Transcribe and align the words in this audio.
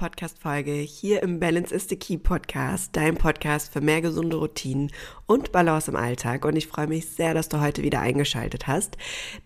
Podcast-Folge 0.00 0.72
hier 0.72 1.22
im 1.22 1.40
Balance 1.40 1.74
is 1.74 1.86
the 1.86 1.96
Key 1.96 2.16
Podcast, 2.16 2.96
dein 2.96 3.18
Podcast 3.18 3.70
für 3.70 3.82
mehr 3.82 4.00
gesunde 4.00 4.38
Routinen 4.38 4.90
und 5.26 5.52
Balance 5.52 5.90
im 5.90 5.96
Alltag. 5.98 6.46
Und 6.46 6.56
ich 6.56 6.68
freue 6.68 6.86
mich 6.86 7.10
sehr, 7.10 7.34
dass 7.34 7.50
du 7.50 7.60
heute 7.60 7.82
wieder 7.82 8.00
eingeschaltet 8.00 8.66
hast, 8.66 8.96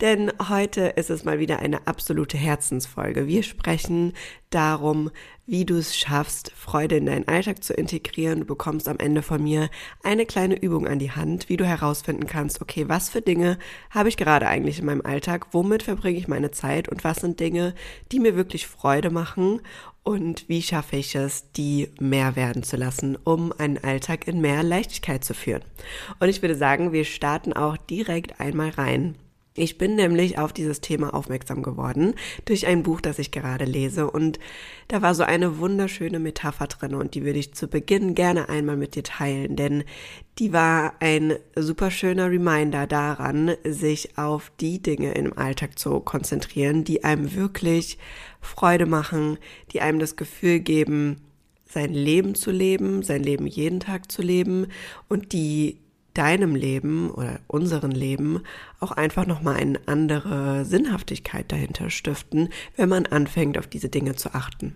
denn 0.00 0.30
heute 0.48 0.82
ist 0.82 1.10
es 1.10 1.24
mal 1.24 1.40
wieder 1.40 1.58
eine 1.58 1.88
absolute 1.88 2.38
Herzensfolge. 2.38 3.26
Wir 3.26 3.42
sprechen 3.42 4.12
darum, 4.50 5.10
wie 5.46 5.64
du 5.64 5.76
es 5.76 5.96
schaffst, 5.96 6.52
Freude 6.52 6.96
in 6.96 7.06
deinen 7.06 7.28
Alltag 7.28 7.62
zu 7.62 7.74
integrieren. 7.74 8.40
Du 8.40 8.46
bekommst 8.46 8.88
am 8.88 8.98
Ende 8.98 9.20
von 9.20 9.42
mir 9.42 9.68
eine 10.02 10.24
kleine 10.24 10.58
Übung 10.58 10.86
an 10.86 10.98
die 10.98 11.10
Hand, 11.10 11.48
wie 11.48 11.56
du 11.56 11.66
herausfinden 11.66 12.26
kannst, 12.26 12.62
okay, 12.62 12.88
was 12.88 13.10
für 13.10 13.20
Dinge 13.20 13.58
habe 13.90 14.08
ich 14.08 14.16
gerade 14.16 14.46
eigentlich 14.46 14.78
in 14.78 14.86
meinem 14.86 15.04
Alltag, 15.04 15.48
womit 15.50 15.82
verbringe 15.82 16.18
ich 16.18 16.28
meine 16.28 16.52
Zeit 16.52 16.88
und 16.88 17.04
was 17.04 17.18
sind 17.18 17.40
Dinge, 17.40 17.74
die 18.12 18.20
mir 18.20 18.36
wirklich 18.36 18.66
Freude 18.66 19.10
machen 19.10 19.60
und 20.04 20.48
wie 20.48 20.62
schaffe 20.62 20.96
ich 20.96 21.14
es, 21.14 21.50
die 21.52 21.88
mehr 21.98 22.36
werden 22.36 22.62
zu 22.62 22.76
lassen, 22.76 23.18
um 23.24 23.52
einen 23.52 23.78
Alltag 23.78 24.28
in 24.28 24.40
mehr 24.40 24.62
Leichtigkeit 24.62 25.24
zu 25.24 25.34
führen. 25.34 25.62
Und 26.20 26.28
ich 26.28 26.42
würde 26.42 26.54
sagen, 26.54 26.92
wir 26.92 27.04
starten 27.04 27.52
auch 27.52 27.76
direkt 27.76 28.38
einmal 28.38 28.70
rein 28.70 29.16
ich 29.56 29.78
bin 29.78 29.94
nämlich 29.94 30.36
auf 30.38 30.52
dieses 30.52 30.80
Thema 30.80 31.14
aufmerksam 31.14 31.62
geworden 31.62 32.14
durch 32.44 32.66
ein 32.66 32.82
Buch, 32.82 33.00
das 33.00 33.20
ich 33.20 33.30
gerade 33.30 33.64
lese. 33.64 34.10
Und 34.10 34.40
da 34.88 35.00
war 35.00 35.14
so 35.14 35.22
eine 35.22 35.58
wunderschöne 35.58 36.18
Metapher 36.18 36.66
drin 36.66 36.94
und 36.94 37.14
die 37.14 37.24
würde 37.24 37.38
ich 37.38 37.54
zu 37.54 37.68
Beginn 37.68 38.16
gerne 38.16 38.48
einmal 38.48 38.76
mit 38.76 38.96
dir 38.96 39.04
teilen, 39.04 39.54
denn 39.54 39.84
die 40.40 40.52
war 40.52 40.94
ein 40.98 41.36
super 41.54 41.92
schöner 41.92 42.30
Reminder 42.30 42.88
daran, 42.88 43.54
sich 43.62 44.18
auf 44.18 44.50
die 44.58 44.82
Dinge 44.82 45.12
im 45.12 45.38
Alltag 45.38 45.78
zu 45.78 46.00
konzentrieren, 46.00 46.82
die 46.82 47.04
einem 47.04 47.34
wirklich 47.34 47.98
Freude 48.40 48.86
machen, 48.86 49.38
die 49.70 49.80
einem 49.80 50.00
das 50.00 50.16
Gefühl 50.16 50.58
geben, 50.58 51.20
sein 51.64 51.94
Leben 51.94 52.34
zu 52.34 52.50
leben, 52.50 53.04
sein 53.04 53.22
Leben 53.22 53.46
jeden 53.46 53.78
Tag 53.78 54.10
zu 54.10 54.20
leben 54.20 54.66
und 55.08 55.32
die 55.32 55.78
deinem 56.14 56.54
Leben 56.54 57.10
oder 57.10 57.40
unseren 57.46 57.90
Leben 57.90 58.42
auch 58.80 58.92
einfach 58.92 59.26
nochmal 59.26 59.56
eine 59.56 59.80
andere 59.86 60.64
Sinnhaftigkeit 60.64 61.50
dahinter 61.50 61.90
stiften, 61.90 62.48
wenn 62.76 62.88
man 62.88 63.06
anfängt, 63.06 63.58
auf 63.58 63.66
diese 63.66 63.88
Dinge 63.88 64.14
zu 64.14 64.34
achten. 64.34 64.74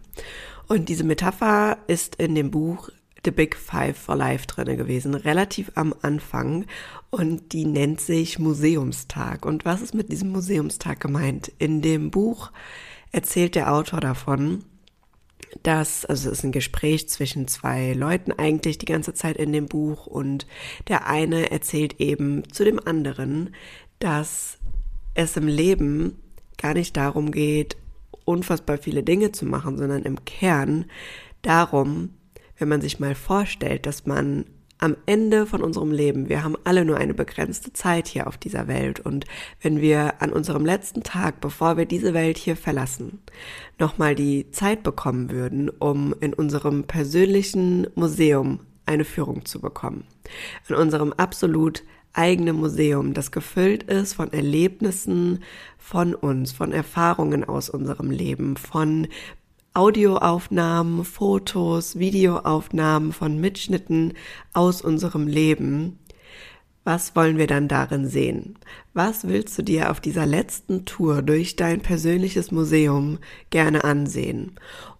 Und 0.66 0.88
diese 0.88 1.04
Metapher 1.04 1.78
ist 1.86 2.16
in 2.16 2.34
dem 2.34 2.50
Buch 2.50 2.90
The 3.24 3.30
Big 3.30 3.56
Five 3.56 3.96
for 3.96 4.16
Life 4.16 4.46
drinne 4.46 4.76
gewesen, 4.76 5.14
relativ 5.14 5.72
am 5.74 5.94
Anfang 6.02 6.66
und 7.10 7.52
die 7.52 7.64
nennt 7.64 8.00
sich 8.00 8.38
Museumstag. 8.38 9.44
Und 9.44 9.64
was 9.64 9.80
ist 9.80 9.94
mit 9.94 10.12
diesem 10.12 10.30
Museumstag 10.30 11.00
gemeint? 11.00 11.50
In 11.58 11.82
dem 11.82 12.10
Buch 12.10 12.52
erzählt 13.10 13.54
der 13.54 13.72
Autor 13.72 14.00
davon, 14.00 14.64
dass, 15.62 16.04
also 16.04 16.30
es 16.30 16.38
ist 16.38 16.44
ein 16.44 16.52
Gespräch 16.52 17.08
zwischen 17.08 17.48
zwei 17.48 17.92
Leuten 17.92 18.32
eigentlich 18.32 18.78
die 18.78 18.86
ganze 18.86 19.14
Zeit 19.14 19.36
in 19.36 19.52
dem 19.52 19.66
Buch 19.66 20.06
und 20.06 20.46
der 20.88 21.06
eine 21.06 21.50
erzählt 21.50 22.00
eben 22.00 22.50
zu 22.52 22.64
dem 22.64 22.80
anderen, 22.84 23.54
dass 23.98 24.58
es 25.14 25.36
im 25.36 25.48
Leben 25.48 26.18
gar 26.56 26.74
nicht 26.74 26.96
darum 26.96 27.30
geht, 27.30 27.76
unfassbar 28.24 28.78
viele 28.78 29.02
Dinge 29.02 29.32
zu 29.32 29.46
machen, 29.46 29.78
sondern 29.78 30.02
im 30.02 30.24
Kern 30.24 30.86
darum, 31.42 32.10
wenn 32.58 32.68
man 32.68 32.80
sich 32.80 33.00
mal 33.00 33.14
vorstellt, 33.14 33.86
dass 33.86 34.06
man 34.06 34.44
am 34.78 34.96
Ende 35.06 35.46
von 35.46 35.62
unserem 35.62 35.90
Leben, 35.90 36.28
wir 36.28 36.44
haben 36.44 36.56
alle 36.64 36.84
nur 36.84 36.96
eine 36.96 37.14
begrenzte 37.14 37.72
Zeit 37.72 38.06
hier 38.08 38.26
auf 38.26 38.38
dieser 38.38 38.68
Welt 38.68 39.00
und 39.00 39.24
wenn 39.60 39.80
wir 39.80 40.22
an 40.22 40.32
unserem 40.32 40.64
letzten 40.64 41.02
Tag, 41.02 41.40
bevor 41.40 41.76
wir 41.76 41.84
diese 41.84 42.14
Welt 42.14 42.38
hier 42.38 42.56
verlassen, 42.56 43.20
nochmal 43.78 44.14
die 44.14 44.50
Zeit 44.50 44.82
bekommen 44.82 45.30
würden, 45.30 45.68
um 45.68 46.14
in 46.20 46.32
unserem 46.32 46.84
persönlichen 46.84 47.88
Museum 47.94 48.60
eine 48.86 49.04
Führung 49.04 49.44
zu 49.44 49.60
bekommen. 49.60 50.04
In 50.68 50.76
unserem 50.76 51.12
absolut 51.12 51.82
eigenen 52.12 52.56
Museum, 52.56 53.14
das 53.14 53.30
gefüllt 53.30 53.84
ist 53.84 54.14
von 54.14 54.32
Erlebnissen 54.32 55.44
von 55.76 56.14
uns, 56.14 56.52
von 56.52 56.72
Erfahrungen 56.72 57.44
aus 57.44 57.68
unserem 57.70 58.10
Leben, 58.10 58.56
von 58.56 59.06
Audioaufnahmen, 59.74 61.04
Fotos, 61.04 61.98
Videoaufnahmen 61.98 63.12
von 63.12 63.40
Mitschnitten 63.40 64.14
aus 64.52 64.82
unserem 64.82 65.26
Leben. 65.26 65.98
Was 66.84 67.14
wollen 67.14 67.36
wir 67.36 67.46
dann 67.46 67.68
darin 67.68 68.08
sehen? 68.08 68.58
Was 68.94 69.28
willst 69.28 69.58
du 69.58 69.62
dir 69.62 69.90
auf 69.90 70.00
dieser 70.00 70.26
letzten 70.26 70.84
Tour 70.84 71.22
durch 71.22 71.54
dein 71.54 71.80
persönliches 71.80 72.50
Museum 72.50 73.18
gerne 73.50 73.84
ansehen? 73.84 74.52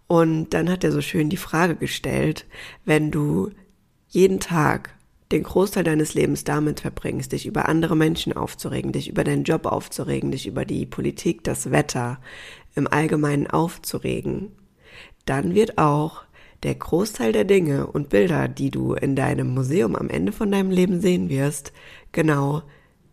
Und 0.06 0.54
dann 0.54 0.70
hat 0.70 0.84
er 0.84 0.92
so 0.92 1.00
schön 1.00 1.30
die 1.30 1.36
Frage 1.36 1.76
gestellt, 1.76 2.46
wenn 2.84 3.10
du 3.10 3.50
jeden 4.08 4.40
Tag 4.40 4.98
den 5.32 5.42
Großteil 5.42 5.84
deines 5.84 6.14
Lebens 6.14 6.44
damit 6.44 6.80
verbringst, 6.80 7.32
dich 7.32 7.46
über 7.46 7.68
andere 7.68 7.96
Menschen 7.96 8.32
aufzuregen, 8.32 8.92
dich 8.92 9.10
über 9.10 9.24
deinen 9.24 9.44
Job 9.44 9.66
aufzuregen, 9.66 10.30
dich 10.30 10.46
über 10.46 10.64
die 10.64 10.86
Politik, 10.86 11.44
das 11.44 11.70
Wetter 11.70 12.18
im 12.74 12.86
Allgemeinen 12.86 13.46
aufzuregen, 13.46 14.52
dann 15.24 15.54
wird 15.54 15.78
auch 15.78 16.22
der 16.62 16.74
Großteil 16.74 17.32
der 17.32 17.44
Dinge 17.44 17.86
und 17.86 18.08
Bilder, 18.08 18.48
die 18.48 18.70
du 18.70 18.94
in 18.94 19.14
deinem 19.14 19.54
Museum 19.54 19.94
am 19.94 20.08
Ende 20.08 20.32
von 20.32 20.50
deinem 20.50 20.70
Leben 20.70 21.00
sehen 21.00 21.28
wirst, 21.28 21.72
genau 22.12 22.62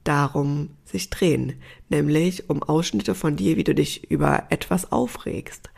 darum 0.04 0.70
sich 0.86 1.10
drehen, 1.10 1.54
nämlich 1.90 2.50
um 2.50 2.64
Ausschnitte 2.64 3.16
von 3.16 3.36
dir, 3.36 3.58
wie 3.58 3.64
du 3.64 3.76
dich 3.76 4.10
über 4.10 4.44
etwas 4.50 4.92
aufregst. 4.92 5.70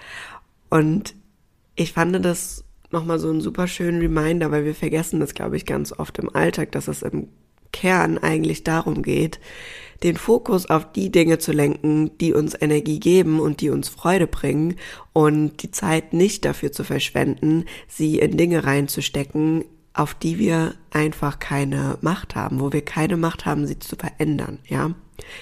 Und 0.70 1.16
ich 1.76 1.94
fand 1.94 2.24
das 2.24 2.64
nochmal 2.92 3.20
so 3.20 3.30
einen 3.30 3.42
super 3.42 3.68
schönen 3.68 4.02
Reminder, 4.02 4.52
weil 4.52 4.66
wir 4.66 4.76
vergessen 4.76 5.20
das, 5.20 5.34
glaube 5.34 5.58
ich, 5.58 5.66
ganz 5.66 5.92
oft 5.92 6.18
im 6.20 6.34
Alltag, 6.34 6.72
dass 6.72 6.88
es 6.88 7.02
im 7.02 7.30
Kern 7.72 8.18
eigentlich 8.18 8.64
darum 8.64 9.02
geht, 9.02 9.40
den 10.04 10.18
Fokus 10.18 10.70
auf 10.70 10.92
die 10.92 11.12
Dinge 11.12 11.40
zu 11.40 11.52
lenken, 11.52 12.18
die 12.20 12.34
uns 12.34 12.56
Energie 12.60 13.00
geben 13.00 13.40
und 13.40 13.62
die 13.62 13.70
uns 13.70 13.90
Freude 13.90 14.28
bringen 14.28 14.76
und 15.14 15.64
die 15.64 15.72
Zeit 15.72 16.14
nicht 16.14 16.46
dafür 16.46 16.72
zu 16.72 16.84
verschwenden, 16.84 17.66
sie 17.88 18.20
in 18.20 18.38
Dinge 18.38 18.64
reinzustecken, 18.64 19.66
auf 19.94 20.14
die 20.14 20.38
wir 20.38 20.76
einfach 20.92 21.40
keine 21.40 21.98
Macht 22.02 22.36
haben, 22.36 22.60
wo 22.60 22.72
wir 22.72 22.86
keine 22.86 23.18
Macht 23.18 23.46
haben, 23.46 23.66
sie 23.66 23.80
zu 23.80 23.96
verändern, 23.96 24.60
ja. 24.68 24.92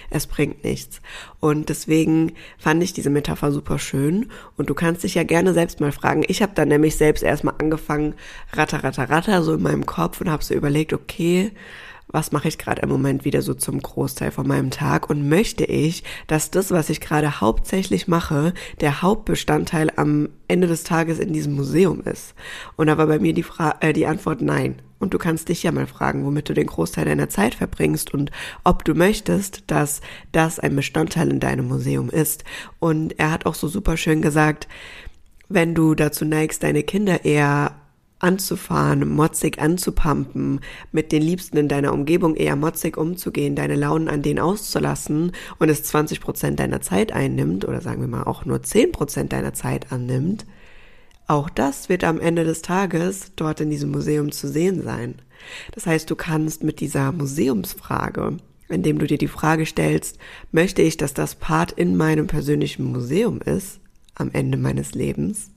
Es 0.09 0.25
bringt 0.25 0.63
nichts. 0.63 1.01
Und 1.41 1.67
deswegen 1.67 2.31
fand 2.57 2.81
ich 2.81 2.93
diese 2.93 3.09
Metapher 3.09 3.51
super 3.51 3.77
schön. 3.77 4.31
Und 4.55 4.69
du 4.69 4.73
kannst 4.73 5.03
dich 5.03 5.15
ja 5.15 5.23
gerne 5.23 5.53
selbst 5.53 5.81
mal 5.81 5.91
fragen. 5.91 6.23
Ich 6.27 6.41
habe 6.41 6.53
dann 6.55 6.69
nämlich 6.69 6.95
selbst 6.95 7.23
erstmal 7.23 7.55
angefangen, 7.57 8.15
ratter, 8.53 8.85
ratter, 8.85 9.09
ratter, 9.09 9.43
so 9.43 9.53
in 9.53 9.61
meinem 9.61 9.85
Kopf 9.85 10.21
und 10.21 10.31
habe 10.31 10.45
so 10.45 10.53
überlegt, 10.53 10.93
okay, 10.93 11.51
was 12.07 12.31
mache 12.31 12.47
ich 12.47 12.57
gerade 12.57 12.81
im 12.81 12.89
Moment 12.89 13.25
wieder 13.25 13.41
so 13.41 13.53
zum 13.53 13.81
Großteil 13.81 14.31
von 14.31 14.47
meinem 14.47 14.69
Tag 14.69 15.09
und 15.09 15.27
möchte 15.27 15.65
ich, 15.65 16.03
dass 16.27 16.51
das, 16.51 16.71
was 16.71 16.89
ich 16.89 17.01
gerade 17.01 17.41
hauptsächlich 17.41 18.07
mache, 18.07 18.53
der 18.81 19.01
Hauptbestandteil 19.01 19.91
am 19.95 20.29
Ende 20.47 20.67
des 20.67 20.83
Tages 20.83 21.19
in 21.19 21.33
diesem 21.33 21.53
Museum 21.53 22.01
ist. 22.01 22.35
Und 22.75 22.87
da 22.87 22.97
war 22.97 23.07
bei 23.07 23.19
mir 23.19 23.33
die, 23.33 23.43
Fra 23.43 23.75
äh, 23.81 23.93
die 23.93 24.05
Antwort 24.05 24.41
nein. 24.41 24.81
Und 24.99 25.13
du 25.13 25.17
kannst 25.17 25.49
dich 25.49 25.63
ja 25.63 25.71
mal 25.71 25.87
fragen, 25.87 26.25
womit 26.25 26.47
du 26.47 26.53
den 26.53 26.67
Großteil 26.67 27.05
deiner 27.05 27.29
Zeit 27.29 27.55
verbringst 27.55 28.13
und 28.13 28.31
ob 28.63 28.85
du 28.85 28.93
möchtest, 28.93 29.63
dass 29.67 30.01
das 30.31 30.59
ein 30.59 30.75
Bestandteil 30.75 31.29
in 31.29 31.39
deinem 31.39 31.67
Museum 31.67 32.09
ist. 32.09 32.43
Und 32.79 33.19
er 33.19 33.31
hat 33.31 33.45
auch 33.45 33.55
so 33.55 33.67
super 33.67 33.97
schön 33.97 34.21
gesagt, 34.21 34.67
wenn 35.49 35.75
du 35.75 35.95
dazu 35.95 36.25
neigst, 36.25 36.63
deine 36.63 36.83
Kinder 36.83 37.25
eher 37.25 37.75
anzufahren, 38.25 39.07
motzig 39.07 39.61
anzupumpen, 39.61 40.59
mit 40.91 41.13
den 41.13 41.21
Liebsten 41.21 41.55
in 41.55 41.69
deiner 41.69 41.93
Umgebung 41.93 42.35
eher 42.35 42.57
motzig 42.57 42.97
umzugehen, 42.97 43.55
deine 43.55 43.75
Launen 43.75 44.09
an 44.09 44.21
denen 44.21 44.39
auszulassen 44.39 45.31
und 45.59 45.69
es 45.69 45.83
20 45.83 46.19
Prozent 46.19 46.59
deiner 46.59 46.81
Zeit 46.81 47.13
einnimmt 47.13 47.65
oder 47.65 47.79
sagen 47.79 48.01
wir 48.01 48.07
mal 48.09 48.23
auch 48.23 48.43
nur 48.43 48.61
10 48.61 48.91
Prozent 48.91 49.31
deiner 49.31 49.53
Zeit 49.53 49.91
annimmt, 49.91 50.45
auch 51.27 51.49
das 51.49 51.89
wird 51.89 52.03
am 52.03 52.19
Ende 52.19 52.43
des 52.43 52.61
Tages 52.61 53.31
dort 53.35 53.59
in 53.59 53.69
diesem 53.69 53.91
Museum 53.91 54.31
zu 54.31 54.47
sehen 54.47 54.83
sein. 54.83 55.15
Das 55.73 55.87
heißt, 55.87 56.09
du 56.09 56.15
kannst 56.15 56.63
mit 56.63 56.79
dieser 56.79 57.11
Museumsfrage, 57.11 58.37
indem 58.69 58.99
du 58.99 59.07
dir 59.07 59.17
die 59.17 59.27
Frage 59.27 59.65
stellst, 59.65 60.19
möchte 60.51 60.81
ich, 60.81 60.97
dass 60.97 61.13
das 61.13 61.35
Part 61.35 61.71
in 61.71 61.95
meinem 61.97 62.27
persönlichen 62.27 62.91
Museum 62.91 63.41
ist, 63.41 63.79
am 64.13 64.31
Ende 64.33 64.57
meines 64.57 64.93
Lebens, 64.93 65.51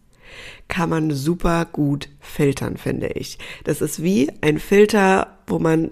kann 0.69 0.91
man 0.91 1.11
super 1.11 1.65
gut 1.65 2.09
filtern, 2.21 2.77
finde 2.77 3.09
ich. 3.09 3.39
Das 3.65 3.81
ist 3.81 4.03
wie 4.03 4.31
ein 4.41 4.59
Filter, 4.59 5.39
wo 5.47 5.59
man 5.59 5.91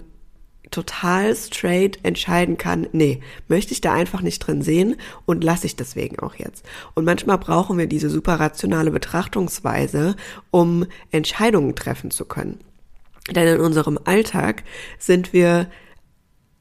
total 0.71 1.35
straight 1.35 1.99
entscheiden 2.03 2.57
kann, 2.57 2.87
nee, 2.91 3.21
möchte 3.47 3.71
ich 3.71 3.81
da 3.81 3.93
einfach 3.93 4.21
nicht 4.21 4.39
drin 4.39 4.61
sehen 4.61 4.95
und 5.25 5.43
lasse 5.43 5.65
ich 5.65 5.75
deswegen 5.75 6.19
auch 6.19 6.35
jetzt. 6.35 6.65
Und 6.93 7.05
manchmal 7.05 7.37
brauchen 7.37 7.77
wir 7.77 7.87
diese 7.87 8.09
super 8.09 8.39
rationale 8.39 8.91
Betrachtungsweise, 8.91 10.15
um 10.51 10.85
Entscheidungen 11.11 11.75
treffen 11.75 12.11
zu 12.11 12.25
können. 12.25 12.59
Denn 13.31 13.47
in 13.47 13.61
unserem 13.61 13.99
Alltag 14.05 14.63
sind 14.99 15.33
wir 15.33 15.69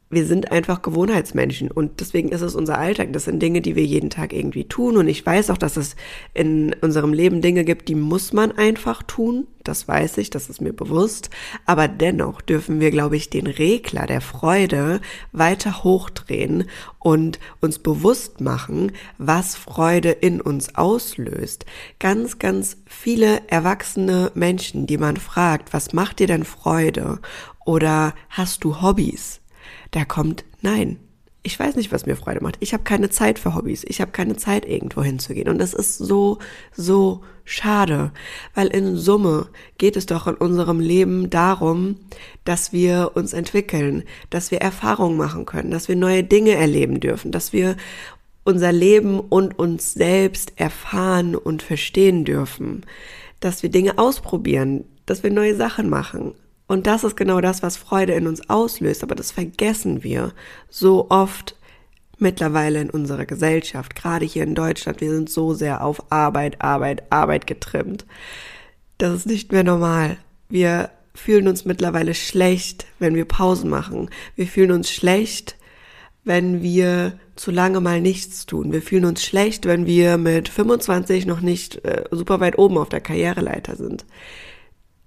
wir 0.08 0.24
sind 0.24 0.52
einfach 0.52 0.82
Gewohnheitsmenschen 0.82 1.68
und 1.68 1.98
deswegen 2.00 2.28
ist 2.28 2.40
es 2.40 2.54
unser 2.54 2.78
Alltag. 2.78 3.12
Das 3.12 3.24
sind 3.24 3.42
Dinge, 3.42 3.60
die 3.60 3.74
wir 3.74 3.84
jeden 3.84 4.08
Tag 4.08 4.32
irgendwie 4.32 4.64
tun 4.64 4.96
und 4.96 5.08
ich 5.08 5.26
weiß 5.26 5.50
auch, 5.50 5.58
dass 5.58 5.76
es 5.76 5.96
in 6.32 6.74
unserem 6.80 7.12
Leben 7.12 7.40
Dinge 7.40 7.64
gibt, 7.64 7.88
die 7.88 7.96
muss 7.96 8.32
man 8.32 8.52
einfach 8.52 9.02
tun. 9.02 9.48
Das 9.64 9.88
weiß 9.88 10.18
ich, 10.18 10.30
das 10.30 10.48
ist 10.48 10.60
mir 10.60 10.72
bewusst. 10.72 11.30
Aber 11.64 11.88
dennoch 11.88 12.40
dürfen 12.40 12.78
wir, 12.78 12.92
glaube 12.92 13.16
ich, 13.16 13.30
den 13.30 13.48
Regler 13.48 14.06
der 14.06 14.20
Freude 14.20 15.00
weiter 15.32 15.82
hochdrehen 15.82 16.68
und 17.00 17.40
uns 17.60 17.80
bewusst 17.80 18.40
machen, 18.40 18.92
was 19.18 19.56
Freude 19.56 20.12
in 20.12 20.40
uns 20.40 20.76
auslöst. 20.76 21.66
Ganz, 21.98 22.38
ganz 22.38 22.76
viele 22.86 23.40
erwachsene 23.48 24.30
Menschen, 24.34 24.86
die 24.86 24.98
man 24.98 25.16
fragt, 25.16 25.72
was 25.72 25.92
macht 25.92 26.20
dir 26.20 26.28
denn 26.28 26.44
Freude? 26.44 27.18
Oder 27.64 28.14
hast 28.28 28.62
du 28.62 28.80
Hobbys? 28.80 29.40
Da 29.96 30.04
kommt 30.04 30.44
Nein. 30.60 30.98
Ich 31.42 31.60
weiß 31.60 31.76
nicht, 31.76 31.92
was 31.92 32.06
mir 32.06 32.16
Freude 32.16 32.42
macht. 32.42 32.56
Ich 32.58 32.72
habe 32.72 32.82
keine 32.82 33.08
Zeit 33.08 33.38
für 33.38 33.54
Hobbys. 33.54 33.84
Ich 33.84 34.00
habe 34.00 34.10
keine 34.10 34.36
Zeit, 34.36 34.66
irgendwo 34.66 35.04
hinzugehen. 35.04 35.48
Und 35.48 35.58
das 35.58 35.74
ist 35.74 35.96
so, 35.96 36.40
so 36.72 37.22
schade, 37.44 38.10
weil 38.52 38.66
in 38.66 38.96
Summe 38.96 39.46
geht 39.78 39.96
es 39.96 40.06
doch 40.06 40.26
in 40.26 40.34
unserem 40.34 40.80
Leben 40.80 41.30
darum, 41.30 42.00
dass 42.44 42.72
wir 42.72 43.12
uns 43.14 43.32
entwickeln, 43.32 44.02
dass 44.28 44.50
wir 44.50 44.58
Erfahrungen 44.58 45.16
machen 45.16 45.46
können, 45.46 45.70
dass 45.70 45.86
wir 45.86 45.94
neue 45.94 46.24
Dinge 46.24 46.54
erleben 46.54 46.98
dürfen, 46.98 47.30
dass 47.30 47.52
wir 47.52 47.76
unser 48.42 48.72
Leben 48.72 49.20
und 49.20 49.56
uns 49.56 49.94
selbst 49.94 50.52
erfahren 50.56 51.36
und 51.36 51.62
verstehen 51.62 52.24
dürfen, 52.24 52.84
dass 53.38 53.62
wir 53.62 53.70
Dinge 53.70 53.98
ausprobieren, 53.98 54.84
dass 55.06 55.22
wir 55.22 55.30
neue 55.30 55.54
Sachen 55.54 55.88
machen. 55.88 56.34
Und 56.66 56.86
das 56.86 57.04
ist 57.04 57.16
genau 57.16 57.40
das, 57.40 57.62
was 57.62 57.76
Freude 57.76 58.14
in 58.14 58.26
uns 58.26 58.50
auslöst, 58.50 59.02
aber 59.02 59.14
das 59.14 59.30
vergessen 59.30 60.02
wir 60.02 60.32
so 60.68 61.10
oft 61.10 61.56
mittlerweile 62.18 62.80
in 62.80 62.90
unserer 62.90 63.26
Gesellschaft, 63.26 63.94
gerade 63.94 64.24
hier 64.24 64.42
in 64.42 64.54
Deutschland. 64.54 65.00
Wir 65.00 65.12
sind 65.12 65.30
so 65.30 65.54
sehr 65.54 65.84
auf 65.84 66.10
Arbeit, 66.10 66.60
Arbeit, 66.62 67.04
Arbeit 67.10 67.46
getrimmt. 67.46 68.06
Das 68.98 69.14
ist 69.14 69.26
nicht 69.26 69.52
mehr 69.52 69.64
normal. 69.64 70.16
Wir 70.48 70.90
fühlen 71.14 71.48
uns 71.48 71.64
mittlerweile 71.64 72.14
schlecht, 72.14 72.86
wenn 72.98 73.14
wir 73.14 73.26
Pausen 73.26 73.70
machen. 73.70 74.10
Wir 74.34 74.46
fühlen 74.46 74.72
uns 74.72 74.90
schlecht, 74.90 75.56
wenn 76.24 76.62
wir 76.62 77.18
zu 77.36 77.50
lange 77.50 77.80
mal 77.80 78.00
nichts 78.00 78.46
tun. 78.46 78.72
Wir 78.72 78.82
fühlen 78.82 79.04
uns 79.04 79.22
schlecht, 79.22 79.66
wenn 79.66 79.86
wir 79.86 80.16
mit 80.16 80.48
25 80.48 81.26
noch 81.26 81.40
nicht 81.40 81.84
äh, 81.84 82.04
super 82.10 82.40
weit 82.40 82.58
oben 82.58 82.78
auf 82.78 82.88
der 82.88 83.00
Karriereleiter 83.00 83.76
sind. 83.76 84.04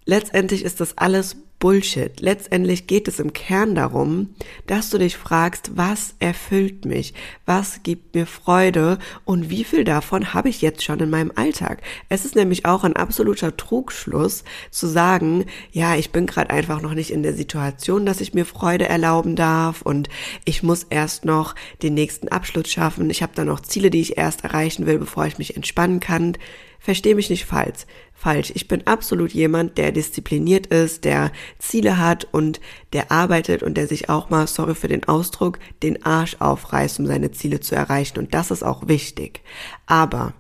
Letztendlich 0.05 0.63
ist 0.63 0.79
das 0.79 0.97
alles 0.97 1.35
Bullshit. 1.59 2.21
Letztendlich 2.21 2.87
geht 2.87 3.09
es 3.09 3.19
im 3.19 3.33
Kern 3.33 3.75
darum, 3.75 4.33
dass 4.65 4.89
du 4.89 4.97
dich 4.97 5.17
fragst, 5.17 5.71
was 5.75 6.15
erfüllt 6.19 6.85
mich? 6.85 7.13
Was 7.45 7.83
gibt 7.83 8.15
mir 8.15 8.25
Freude? 8.25 8.97
Und 9.25 9.49
wie 9.49 9.65
viel 9.65 9.83
davon 9.83 10.33
habe 10.33 10.47
ich 10.47 10.61
jetzt 10.61 10.83
schon 10.83 11.01
in 11.01 11.09
meinem 11.09 11.33
Alltag? 11.35 11.81
Es 12.07 12.23
ist 12.23 12.35
nämlich 12.35 12.65
auch 12.65 12.85
ein 12.85 12.95
absoluter 12.95 13.57
Trugschluss 13.57 14.45
zu 14.71 14.87
sagen, 14.87 15.45
ja, 15.71 15.95
ich 15.95 16.11
bin 16.11 16.25
gerade 16.25 16.49
einfach 16.49 16.81
noch 16.81 16.93
nicht 16.93 17.11
in 17.11 17.23
der 17.23 17.33
Situation, 17.33 18.05
dass 18.05 18.21
ich 18.21 18.33
mir 18.33 18.45
Freude 18.45 18.87
erlauben 18.87 19.35
darf 19.35 19.81
und 19.81 20.07
ich 20.45 20.63
muss 20.63 20.83
erst 20.89 21.25
noch 21.25 21.55
den 21.83 21.93
nächsten 21.93 22.29
Abschluss 22.29 22.69
schaffen. 22.69 23.09
Ich 23.09 23.21
habe 23.21 23.33
da 23.35 23.43
noch 23.43 23.59
Ziele, 23.59 23.89
die 23.89 24.01
ich 24.01 24.17
erst 24.17 24.45
erreichen 24.45 24.85
will, 24.85 24.97
bevor 24.97 25.25
ich 25.25 25.37
mich 25.37 25.57
entspannen 25.57 25.99
kann. 25.99 26.37
Versteh 26.79 27.13
mich 27.13 27.29
nicht 27.29 27.45
falsch. 27.45 27.85
Falsch. 28.13 28.51
Ich 28.55 28.67
bin 28.67 28.87
absolut 28.87 29.31
jemand, 29.31 29.77
der 29.77 29.91
diszipliniert 29.91 30.67
ist, 30.67 31.05
der 31.05 31.31
Ziele 31.57 31.97
hat 31.97 32.27
und 32.31 32.59
der 32.93 33.11
arbeitet 33.11 33.63
und 33.63 33.75
der 33.75 33.87
sich 33.87 34.09
auch 34.09 34.29
mal, 34.29 34.47
sorry 34.47 34.75
für 34.75 34.87
den 34.87 35.05
Ausdruck, 35.07 35.59
den 35.83 36.05
Arsch 36.05 36.37
aufreißt, 36.39 36.99
um 36.99 37.05
seine 37.05 37.31
Ziele 37.31 37.59
zu 37.59 37.75
erreichen. 37.75 38.17
Und 38.17 38.33
das 38.33 38.51
ist 38.51 38.63
auch 38.63 38.87
wichtig. 38.87 39.41
Aber 39.85 40.33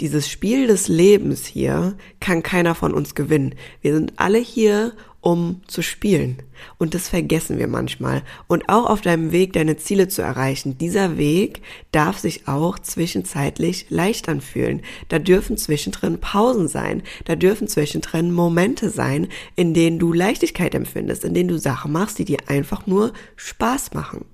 dieses 0.00 0.28
Spiel 0.28 0.66
des 0.66 0.88
Lebens 0.88 1.46
hier 1.46 1.96
kann 2.20 2.42
keiner 2.42 2.74
von 2.74 2.94
uns 2.94 3.14
gewinnen. 3.14 3.54
Wir 3.80 3.94
sind 3.94 4.14
alle 4.16 4.38
hier, 4.38 4.92
um 5.22 5.62
zu 5.68 5.82
spielen. 5.82 6.42
Und 6.78 6.94
das 6.94 7.08
vergessen 7.08 7.58
wir 7.58 7.68
manchmal. 7.68 8.22
Und 8.48 8.68
auch 8.68 8.86
auf 8.86 9.00
deinem 9.00 9.32
Weg, 9.32 9.52
deine 9.52 9.76
Ziele 9.76 10.08
zu 10.08 10.20
erreichen, 10.20 10.76
dieser 10.78 11.16
Weg 11.16 11.62
darf 11.92 12.18
sich 12.18 12.48
auch 12.48 12.78
zwischenzeitlich 12.78 13.86
leicht 13.88 14.28
anfühlen. 14.28 14.82
Da 15.08 15.20
dürfen 15.20 15.56
zwischendrin 15.56 16.18
Pausen 16.18 16.68
sein. 16.68 17.02
Da 17.24 17.36
dürfen 17.36 17.68
zwischendrin 17.68 18.32
Momente 18.32 18.90
sein, 18.90 19.28
in 19.54 19.74
denen 19.74 20.00
du 20.00 20.12
Leichtigkeit 20.12 20.74
empfindest, 20.74 21.24
in 21.24 21.34
denen 21.34 21.48
du 21.48 21.58
Sachen 21.58 21.92
machst, 21.92 22.18
die 22.18 22.24
dir 22.24 22.38
einfach 22.48 22.86
nur 22.88 23.12
Spaß 23.36 23.94
machen. 23.94 24.24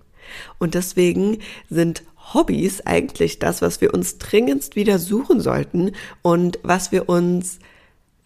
Und 0.59 0.75
deswegen 0.75 1.39
sind 1.69 2.03
Hobbys 2.33 2.81
eigentlich 2.87 3.39
das, 3.39 3.61
was 3.61 3.81
wir 3.83 3.93
uns 3.93 4.19
dringendst 4.19 4.75
wieder 4.75 4.99
suchen 4.99 5.41
sollten 5.41 5.93
und 6.23 6.59
was 6.63 6.93
wir 6.93 7.09
uns 7.11 7.59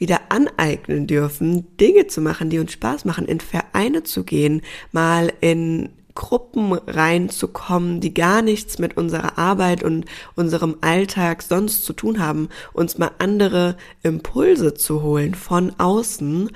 wieder 0.03 0.21
aneignen 0.31 1.07
dürfen, 1.07 1.77
Dinge 1.77 2.09
zu 2.09 2.21
machen, 2.21 2.51
die 2.51 2.59
uns 2.59 2.73
Spaß 2.73 3.05
machen, 3.05 3.25
in 3.25 3.39
Vereine 3.39 4.03
zu 4.03 4.25
gehen, 4.25 4.63
mal 4.91 5.33
in 5.41 5.91
Gruppen 6.17 6.73
reinzukommen, 6.73 8.01
die 8.01 8.13
gar 8.13 8.43
nichts 8.43 8.81
mit 8.81 8.97
unserer 8.97 9.39
Arbeit 9.39 9.85
und 9.85 10.05
unserem 10.35 10.77
Alltag 10.81 11.43
sonst 11.43 11.85
zu 11.85 11.93
tun 11.93 12.19
haben, 12.19 12.49
uns 12.73 12.99
mal 12.99 13.13
andere 13.21 13.77
Impulse 14.03 14.75
zu 14.75 15.03
holen 15.03 15.37
von 15.37 15.73
außen, 15.79 16.51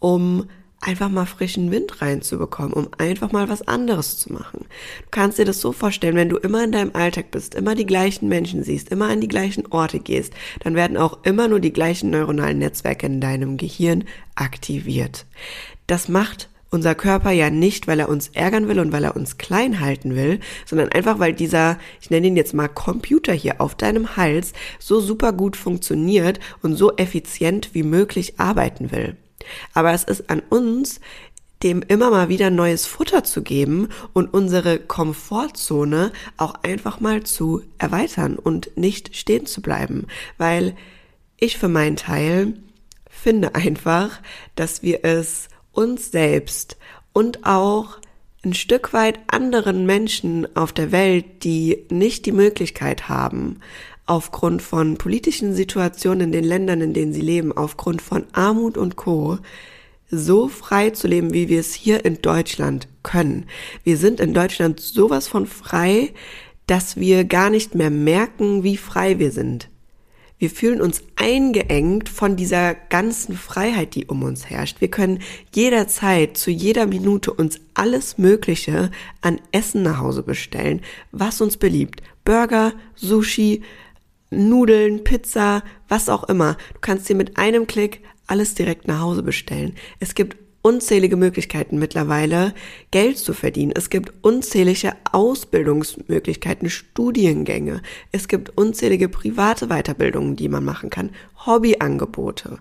um 0.00 0.46
einfach 0.80 1.08
mal 1.08 1.26
frischen 1.26 1.70
Wind 1.70 2.00
reinzubekommen, 2.00 2.72
um 2.72 2.88
einfach 2.98 3.32
mal 3.32 3.48
was 3.48 3.66
anderes 3.66 4.18
zu 4.18 4.32
machen. 4.32 4.66
Du 5.02 5.08
kannst 5.10 5.38
dir 5.38 5.44
das 5.44 5.60
so 5.60 5.72
vorstellen, 5.72 6.14
wenn 6.14 6.28
du 6.28 6.36
immer 6.36 6.62
in 6.62 6.72
deinem 6.72 6.94
Alltag 6.94 7.30
bist, 7.30 7.54
immer 7.54 7.74
die 7.74 7.86
gleichen 7.86 8.28
Menschen 8.28 8.62
siehst, 8.62 8.90
immer 8.90 9.08
an 9.08 9.20
die 9.20 9.28
gleichen 9.28 9.66
Orte 9.66 9.98
gehst, 9.98 10.32
dann 10.60 10.74
werden 10.74 10.96
auch 10.96 11.18
immer 11.24 11.48
nur 11.48 11.60
die 11.60 11.72
gleichen 11.72 12.10
neuronalen 12.10 12.58
Netzwerke 12.58 13.06
in 13.06 13.20
deinem 13.20 13.56
Gehirn 13.56 14.04
aktiviert. 14.36 15.26
Das 15.86 16.08
macht 16.08 16.48
unser 16.70 16.94
Körper 16.94 17.30
ja 17.30 17.50
nicht, 17.50 17.86
weil 17.86 17.98
er 17.98 18.08
uns 18.08 18.28
ärgern 18.28 18.68
will 18.68 18.78
und 18.78 18.92
weil 18.92 19.04
er 19.04 19.16
uns 19.16 19.38
klein 19.38 19.80
halten 19.80 20.14
will, 20.14 20.38
sondern 20.66 20.90
einfach, 20.90 21.18
weil 21.18 21.32
dieser, 21.32 21.78
ich 22.00 22.10
nenne 22.10 22.26
ihn 22.26 22.36
jetzt 22.36 22.54
mal 22.54 22.68
Computer 22.68 23.32
hier 23.32 23.60
auf 23.60 23.74
deinem 23.74 24.16
Hals 24.16 24.52
so 24.78 25.00
super 25.00 25.32
gut 25.32 25.56
funktioniert 25.56 26.40
und 26.62 26.76
so 26.76 26.94
effizient 26.96 27.70
wie 27.72 27.82
möglich 27.82 28.38
arbeiten 28.38 28.92
will. 28.92 29.16
Aber 29.74 29.92
es 29.92 30.04
ist 30.04 30.30
an 30.30 30.42
uns, 30.48 31.00
dem 31.62 31.82
immer 31.82 32.10
mal 32.10 32.28
wieder 32.28 32.50
neues 32.50 32.86
Futter 32.86 33.24
zu 33.24 33.42
geben 33.42 33.88
und 34.12 34.32
unsere 34.32 34.78
Komfortzone 34.78 36.12
auch 36.36 36.54
einfach 36.62 37.00
mal 37.00 37.24
zu 37.24 37.62
erweitern 37.78 38.36
und 38.36 38.76
nicht 38.76 39.16
stehen 39.16 39.46
zu 39.46 39.60
bleiben. 39.60 40.06
Weil 40.36 40.76
ich 41.36 41.58
für 41.58 41.68
meinen 41.68 41.96
Teil 41.96 42.54
finde 43.08 43.54
einfach, 43.54 44.20
dass 44.54 44.82
wir 44.82 45.04
es 45.04 45.48
uns 45.72 46.12
selbst 46.12 46.76
und 47.12 47.44
auch 47.44 47.98
ein 48.44 48.54
Stück 48.54 48.92
weit 48.92 49.18
anderen 49.26 49.84
Menschen 49.84 50.56
auf 50.56 50.72
der 50.72 50.92
Welt, 50.92 51.42
die 51.42 51.86
nicht 51.90 52.24
die 52.26 52.32
Möglichkeit 52.32 53.08
haben, 53.08 53.60
aufgrund 54.08 54.62
von 54.62 54.96
politischen 54.96 55.54
Situationen 55.54 56.28
in 56.28 56.32
den 56.32 56.44
Ländern, 56.44 56.80
in 56.80 56.94
denen 56.94 57.12
sie 57.12 57.20
leben, 57.20 57.52
aufgrund 57.56 58.02
von 58.02 58.24
Armut 58.32 58.76
und 58.76 58.96
Co., 58.96 59.38
so 60.10 60.48
frei 60.48 60.90
zu 60.90 61.06
leben, 61.06 61.34
wie 61.34 61.48
wir 61.48 61.60
es 61.60 61.74
hier 61.74 62.04
in 62.06 62.22
Deutschland 62.22 62.88
können. 63.02 63.44
Wir 63.84 63.98
sind 63.98 64.20
in 64.20 64.32
Deutschland 64.32 64.80
sowas 64.80 65.28
von 65.28 65.46
frei, 65.46 66.14
dass 66.66 66.96
wir 66.96 67.24
gar 67.24 67.50
nicht 67.50 67.74
mehr 67.74 67.90
merken, 67.90 68.62
wie 68.62 68.78
frei 68.78 69.18
wir 69.18 69.30
sind. 69.30 69.68
Wir 70.38 70.50
fühlen 70.50 70.80
uns 70.80 71.02
eingeengt 71.16 72.08
von 72.08 72.36
dieser 72.36 72.74
ganzen 72.74 73.36
Freiheit, 73.36 73.96
die 73.96 74.06
um 74.06 74.22
uns 74.22 74.48
herrscht. 74.48 74.80
Wir 74.80 74.88
können 74.88 75.18
jederzeit, 75.52 76.36
zu 76.36 76.52
jeder 76.52 76.86
Minute 76.86 77.32
uns 77.32 77.58
alles 77.74 78.18
Mögliche 78.18 78.92
an 79.20 79.40
Essen 79.50 79.82
nach 79.82 79.98
Hause 79.98 80.22
bestellen, 80.22 80.80
was 81.10 81.40
uns 81.40 81.56
beliebt. 81.56 82.02
Burger, 82.24 82.72
Sushi, 82.94 83.62
Nudeln, 84.30 85.04
Pizza, 85.04 85.62
was 85.88 86.08
auch 86.08 86.24
immer. 86.24 86.56
Du 86.74 86.80
kannst 86.80 87.08
dir 87.08 87.16
mit 87.16 87.38
einem 87.38 87.66
Klick 87.66 88.02
alles 88.26 88.54
direkt 88.54 88.86
nach 88.86 89.00
Hause 89.00 89.22
bestellen. 89.22 89.74
Es 90.00 90.14
gibt 90.14 90.36
unzählige 90.62 91.16
Möglichkeiten 91.16 91.78
mittlerweile, 91.78 92.52
Geld 92.90 93.18
zu 93.18 93.32
verdienen. 93.32 93.72
Es 93.74 93.90
gibt 93.90 94.12
unzählige 94.22 94.92
Ausbildungsmöglichkeiten, 95.12 96.68
Studiengänge. 96.68 97.80
Es 98.12 98.28
gibt 98.28 98.56
unzählige 98.56 99.08
private 99.08 99.68
Weiterbildungen, 99.68 100.36
die 100.36 100.48
man 100.48 100.64
machen 100.64 100.90
kann, 100.90 101.10
Hobbyangebote. 101.46 102.58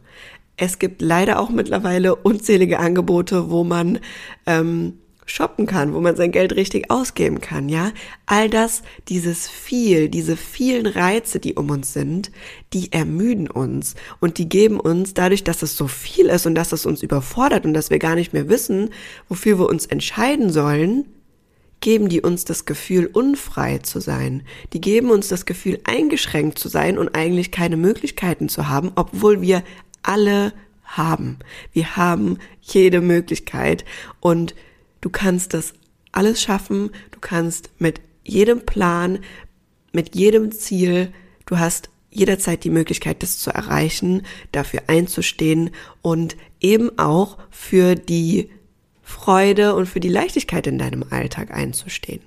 Es 0.55 0.79
gibt 0.79 1.01
leider 1.01 1.39
auch 1.39 1.49
mittlerweile 1.49 2.15
unzählige 2.15 2.79
Angebote, 2.79 3.51
wo 3.51 3.63
man 3.63 3.99
ähm, 4.45 4.99
shoppen 5.27 5.67
kann, 5.67 5.93
wo 5.93 5.99
man 5.99 6.15
sein 6.15 6.31
Geld 6.31 6.55
richtig 6.55 6.89
ausgeben 6.89 7.41
kann, 7.41 7.69
ja? 7.69 7.91
All 8.25 8.49
das, 8.49 8.81
dieses 9.09 9.47
viel, 9.47 10.09
diese 10.09 10.37
vielen 10.37 10.87
Reize, 10.87 11.39
die 11.39 11.53
um 11.53 11.69
uns 11.69 11.93
sind, 11.93 12.31
die 12.73 12.91
ermüden 12.91 13.49
uns 13.49 13.95
und 14.19 14.37
die 14.39 14.49
geben 14.49 14.79
uns 14.79 15.13
dadurch, 15.13 15.43
dass 15.43 15.61
es 15.61 15.77
so 15.77 15.87
viel 15.87 16.27
ist 16.27 16.47
und 16.47 16.55
dass 16.55 16.71
es 16.71 16.85
uns 16.85 17.03
überfordert 17.03 17.65
und 17.65 17.73
dass 17.73 17.89
wir 17.89 17.99
gar 17.99 18.15
nicht 18.15 18.33
mehr 18.33 18.49
wissen, 18.49 18.89
wofür 19.27 19.59
wir 19.59 19.69
uns 19.69 19.85
entscheiden 19.85 20.51
sollen, 20.51 21.05
geben 21.81 22.09
die 22.09 22.21
uns 22.21 22.45
das 22.45 22.65
Gefühl, 22.65 23.05
unfrei 23.05 23.79
zu 23.79 23.99
sein. 23.99 24.43
Die 24.73 24.81
geben 24.81 25.11
uns 25.11 25.27
das 25.27 25.45
Gefühl, 25.45 25.79
eingeschränkt 25.83 26.57
zu 26.57 26.69
sein 26.69 26.97
und 26.97 27.15
eigentlich 27.15 27.51
keine 27.51 27.77
Möglichkeiten 27.77 28.49
zu 28.49 28.69
haben, 28.69 28.91
obwohl 28.95 29.41
wir 29.41 29.63
alle 30.01 30.53
haben. 30.85 31.37
Wir 31.73 31.97
haben 31.97 32.37
jede 32.61 33.01
Möglichkeit 33.01 33.85
und 34.21 34.55
du 35.01 35.09
kannst 35.09 35.53
das 35.53 35.73
alles 36.11 36.41
schaffen. 36.41 36.91
Du 37.11 37.19
kannst 37.19 37.69
mit 37.79 38.01
jedem 38.23 38.65
Plan, 38.65 39.19
mit 39.91 40.15
jedem 40.15 40.51
Ziel, 40.51 41.13
du 41.45 41.59
hast 41.59 41.89
jederzeit 42.09 42.63
die 42.63 42.69
Möglichkeit, 42.69 43.21
das 43.21 43.37
zu 43.37 43.51
erreichen, 43.51 44.23
dafür 44.51 44.81
einzustehen 44.87 45.69
und 46.01 46.35
eben 46.59 46.97
auch 46.97 47.37
für 47.51 47.95
die 47.95 48.49
Freude 49.03 49.75
und 49.75 49.85
für 49.85 49.99
die 49.99 50.09
Leichtigkeit 50.09 50.67
in 50.67 50.77
deinem 50.77 51.05
Alltag 51.09 51.51
einzustehen. 51.51 52.21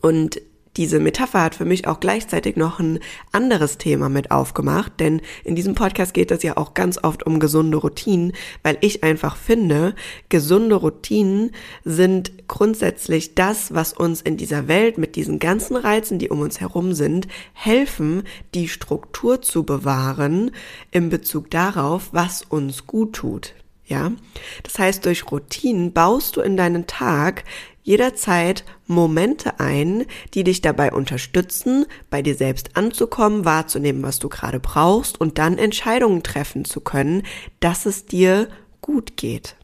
Und 0.00 0.40
diese 0.80 0.98
Metapher 0.98 1.42
hat 1.42 1.54
für 1.56 1.66
mich 1.66 1.86
auch 1.86 2.00
gleichzeitig 2.00 2.56
noch 2.56 2.80
ein 2.80 3.00
anderes 3.32 3.76
Thema 3.76 4.08
mit 4.08 4.30
aufgemacht, 4.30 4.98
denn 4.98 5.20
in 5.44 5.54
diesem 5.54 5.74
Podcast 5.74 6.14
geht 6.14 6.30
es 6.30 6.42
ja 6.42 6.56
auch 6.56 6.72
ganz 6.72 6.96
oft 7.04 7.26
um 7.26 7.38
gesunde 7.38 7.76
Routinen, 7.76 8.32
weil 8.62 8.78
ich 8.80 9.04
einfach 9.04 9.36
finde, 9.36 9.94
gesunde 10.30 10.76
Routinen 10.76 11.50
sind 11.84 12.48
grundsätzlich 12.48 13.34
das, 13.34 13.74
was 13.74 13.92
uns 13.92 14.22
in 14.22 14.38
dieser 14.38 14.68
Welt 14.68 14.96
mit 14.96 15.16
diesen 15.16 15.38
ganzen 15.38 15.76
Reizen, 15.76 16.18
die 16.18 16.30
um 16.30 16.40
uns 16.40 16.62
herum 16.62 16.94
sind, 16.94 17.28
helfen, 17.52 18.22
die 18.54 18.66
Struktur 18.66 19.42
zu 19.42 19.64
bewahren 19.64 20.50
in 20.92 21.10
Bezug 21.10 21.50
darauf, 21.50 22.08
was 22.12 22.40
uns 22.40 22.86
gut 22.86 23.12
tut. 23.12 23.52
Ja, 23.90 24.12
das 24.62 24.78
heißt, 24.78 25.04
durch 25.04 25.32
Routinen 25.32 25.92
baust 25.92 26.36
du 26.36 26.42
in 26.42 26.56
deinen 26.56 26.86
Tag 26.86 27.42
jederzeit 27.82 28.64
Momente 28.86 29.58
ein, 29.58 30.06
die 30.32 30.44
dich 30.44 30.60
dabei 30.60 30.92
unterstützen, 30.92 31.86
bei 32.08 32.22
dir 32.22 32.36
selbst 32.36 32.76
anzukommen, 32.76 33.44
wahrzunehmen, 33.44 34.04
was 34.04 34.20
du 34.20 34.28
gerade 34.28 34.60
brauchst 34.60 35.20
und 35.20 35.38
dann 35.38 35.58
Entscheidungen 35.58 36.22
treffen 36.22 36.64
zu 36.64 36.80
können, 36.80 37.24
dass 37.58 37.84
es 37.84 38.06
dir 38.06 38.46
gut 38.80 39.16
geht. 39.16 39.56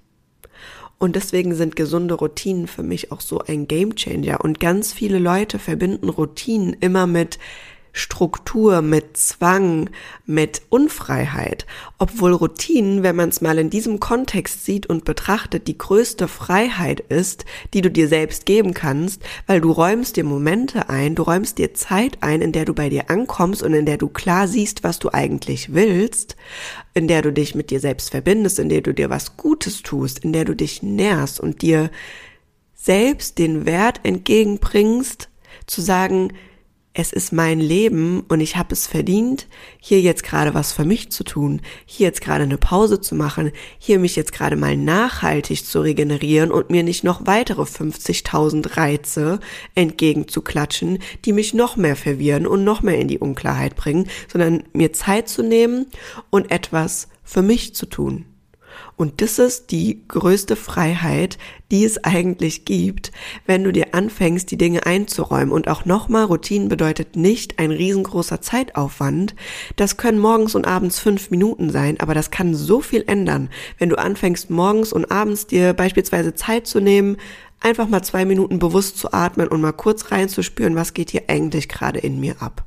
Und 0.99 1.15
deswegen 1.15 1.55
sind 1.55 1.77
gesunde 1.77 2.15
Routinen 2.15 2.67
für 2.67 2.83
mich 2.83 3.13
auch 3.13 3.21
so 3.21 3.39
ein 3.39 3.69
Gamechanger. 3.69 4.41
Und 4.43 4.59
ganz 4.59 4.93
viele 4.93 5.21
Leute 5.21 5.61
verbinden 5.61 6.09
Routinen 6.09 6.73
immer 6.81 7.07
mit 7.07 7.39
Struktur, 7.97 8.83
mit 8.83 9.17
Zwang, 9.17 9.89
mit 10.27 10.61
Unfreiheit, 10.69 11.65
obwohl 11.99 12.35
Routinen, 12.35 13.03
wenn 13.03 13.17
man 13.17 13.31
es 13.31 13.41
mal 13.41 13.59
in 13.59 13.71
diesem 13.71 14.01
Kontext 14.01 14.67
sieht 14.67 14.87
und 14.87 15.07
betrachtet, 15.07 15.67
die 15.67 15.79
größte 15.79 16.29
Freiheit 16.29 17.01
ist, 17.01 17.47
die 17.73 17.81
du 17.81 17.91
dir 17.91 18.09
selbst 18.09 18.45
geben 18.45 18.75
kannst, 18.75 19.23
weil 19.47 19.63
du 19.63 19.71
räumst 19.73 20.17
dir 20.17 20.25
Momente 20.25 20.91
ein, 20.91 21.15
du 21.15 21.23
räumst 21.23 21.57
dir 21.57 21.73
Zeit 21.73 22.19
ein, 22.21 22.43
in 22.43 22.53
der 22.53 22.67
du 22.67 22.75
bei 22.75 22.91
dir 22.91 23.09
ankommst 23.09 23.63
und 23.63 23.73
in 23.73 23.87
der 23.87 23.97
du 23.97 24.09
klar 24.09 24.47
siehst, 24.47 24.85
was 24.85 24.99
du 24.99 25.15
eigentlich 25.15 25.73
willst, 25.73 26.37
in 26.93 27.09
der 27.09 27.23
du 27.23 27.33
dich 27.33 27.55
mit 27.55 27.71
dir 27.71 27.81
selbst 27.81 28.11
verbindest, 28.11 28.59
in 28.59 28.69
der 28.69 28.83
du 28.83 28.93
dir 28.93 29.09
was 29.09 29.39
Gutes 29.39 29.83
tust, 29.83 30.19
in 30.19 30.35
der 30.35 30.45
du 30.45 30.55
dich 30.55 30.83
nährst 30.83 31.41
und 31.41 31.63
dir 31.63 31.91
selbst 32.75 33.39
den 33.39 33.65
Wert 33.65 34.01
entgegenbringst, 34.03 35.31
zu 35.67 35.81
sagen, 35.81 36.33
es 36.99 37.13
ist 37.13 37.31
mein 37.31 37.61
Leben 37.61 38.25
und 38.27 38.41
ich 38.41 38.57
habe 38.57 38.73
es 38.73 38.87
verdient, 38.87 39.49
hier 39.79 40.01
jetzt 40.01 40.23
gerade 40.23 40.55
was 40.55 40.73
für 40.73 40.87
mich 40.87 41.11
zu 41.11 41.25
tun, 41.25 41.61
hier 41.85 42.07
jetzt 42.07 42.23
gerade 42.23 42.45
eine 42.45 42.57
Pause 42.57 43.03
zu 43.03 43.15
machen, 43.15 43.53
hier 43.79 43.99
mich 43.99 44.17
jetzt 44.17 44.33
gerade 44.33 44.57
mal 44.57 44.79
nachhaltig 44.79 45.67
zu 45.67 45.83
regenerieren 45.83 46.51
und 46.51 46.71
mir 46.71 46.83
nicht 46.83 47.05
noch 47.05 47.27
weitere 47.27 47.63
50.000 47.63 48.79
Reize 48.79 49.41
entgegenzuklatschen, 49.75 50.99
die 51.27 51.35
mich 51.35 51.53
noch 51.53 51.77
mehr 51.77 51.97
verwirren 51.97 52.47
und 52.47 52.65
noch 52.65 52.81
mehr 52.81 52.99
in 52.99 53.09
die 53.09 53.19
Unklarheit 53.19 53.77
bringen, 53.77 54.09
sondern 54.33 54.65
mir 54.73 54.95
Zeit 54.95 55.29
zu 55.29 55.43
nehmen 55.43 55.87
und 56.31 56.51
etwas 56.51 57.09
für 57.23 57.43
mich 57.43 57.75
zu 57.75 57.85
tun. 57.85 58.25
Und 58.97 59.21
das 59.21 59.39
ist 59.39 59.71
die 59.71 60.03
größte 60.09 60.57
Freiheit, 60.57 61.39
die 61.71 61.85
es 61.85 62.03
eigentlich 62.05 62.65
gibt, 62.65 63.13
wenn 63.47 63.65
du 63.65 63.73
dir 63.73 63.95
anfängst, 63.95 64.51
die 64.51 64.57
Dinge 64.57 64.87
einzuräumen. 64.87 65.53
Und 65.53 65.69
auch 65.69 65.85
nochmal, 65.85 66.25
Routinen 66.25 66.69
bedeutet 66.69 67.17
nicht 67.17 67.59
ein 67.59 67.71
riesengroßer 67.71 68.41
Zeitaufwand. 68.41 69.35
Das 69.77 69.97
können 69.97 70.19
morgens 70.19 70.55
und 70.55 70.67
abends 70.67 70.99
fünf 70.99 71.31
Minuten 71.31 71.71
sein, 71.71 71.99
aber 72.01 72.15
das 72.15 72.31
kann 72.31 72.55
so 72.55 72.81
viel 72.81 73.05
ändern, 73.07 73.51
wenn 73.79 73.89
du 73.89 73.97
anfängst, 73.97 74.51
morgens 74.51 74.93
und 74.93 75.11
abends 75.11 75.47
dir 75.47 75.73
beispielsweise 75.73 76.35
Zeit 76.35 76.67
zu 76.67 76.81
nehmen, 76.81 77.17
einfach 77.61 77.89
mal 77.89 78.03
zwei 78.03 78.25
Minuten 78.25 78.59
bewusst 78.59 78.99
zu 78.99 79.13
atmen 79.13 79.49
und 79.49 79.61
mal 79.61 79.73
kurz 79.73 80.11
reinzuspüren, 80.11 80.77
was 80.77 80.95
geht 80.95 81.11
hier 81.11 81.25
eigentlich 81.29 81.69
gerade 81.69 81.99
in 81.99 82.21
mir 82.21 82.41
ab 82.41 82.65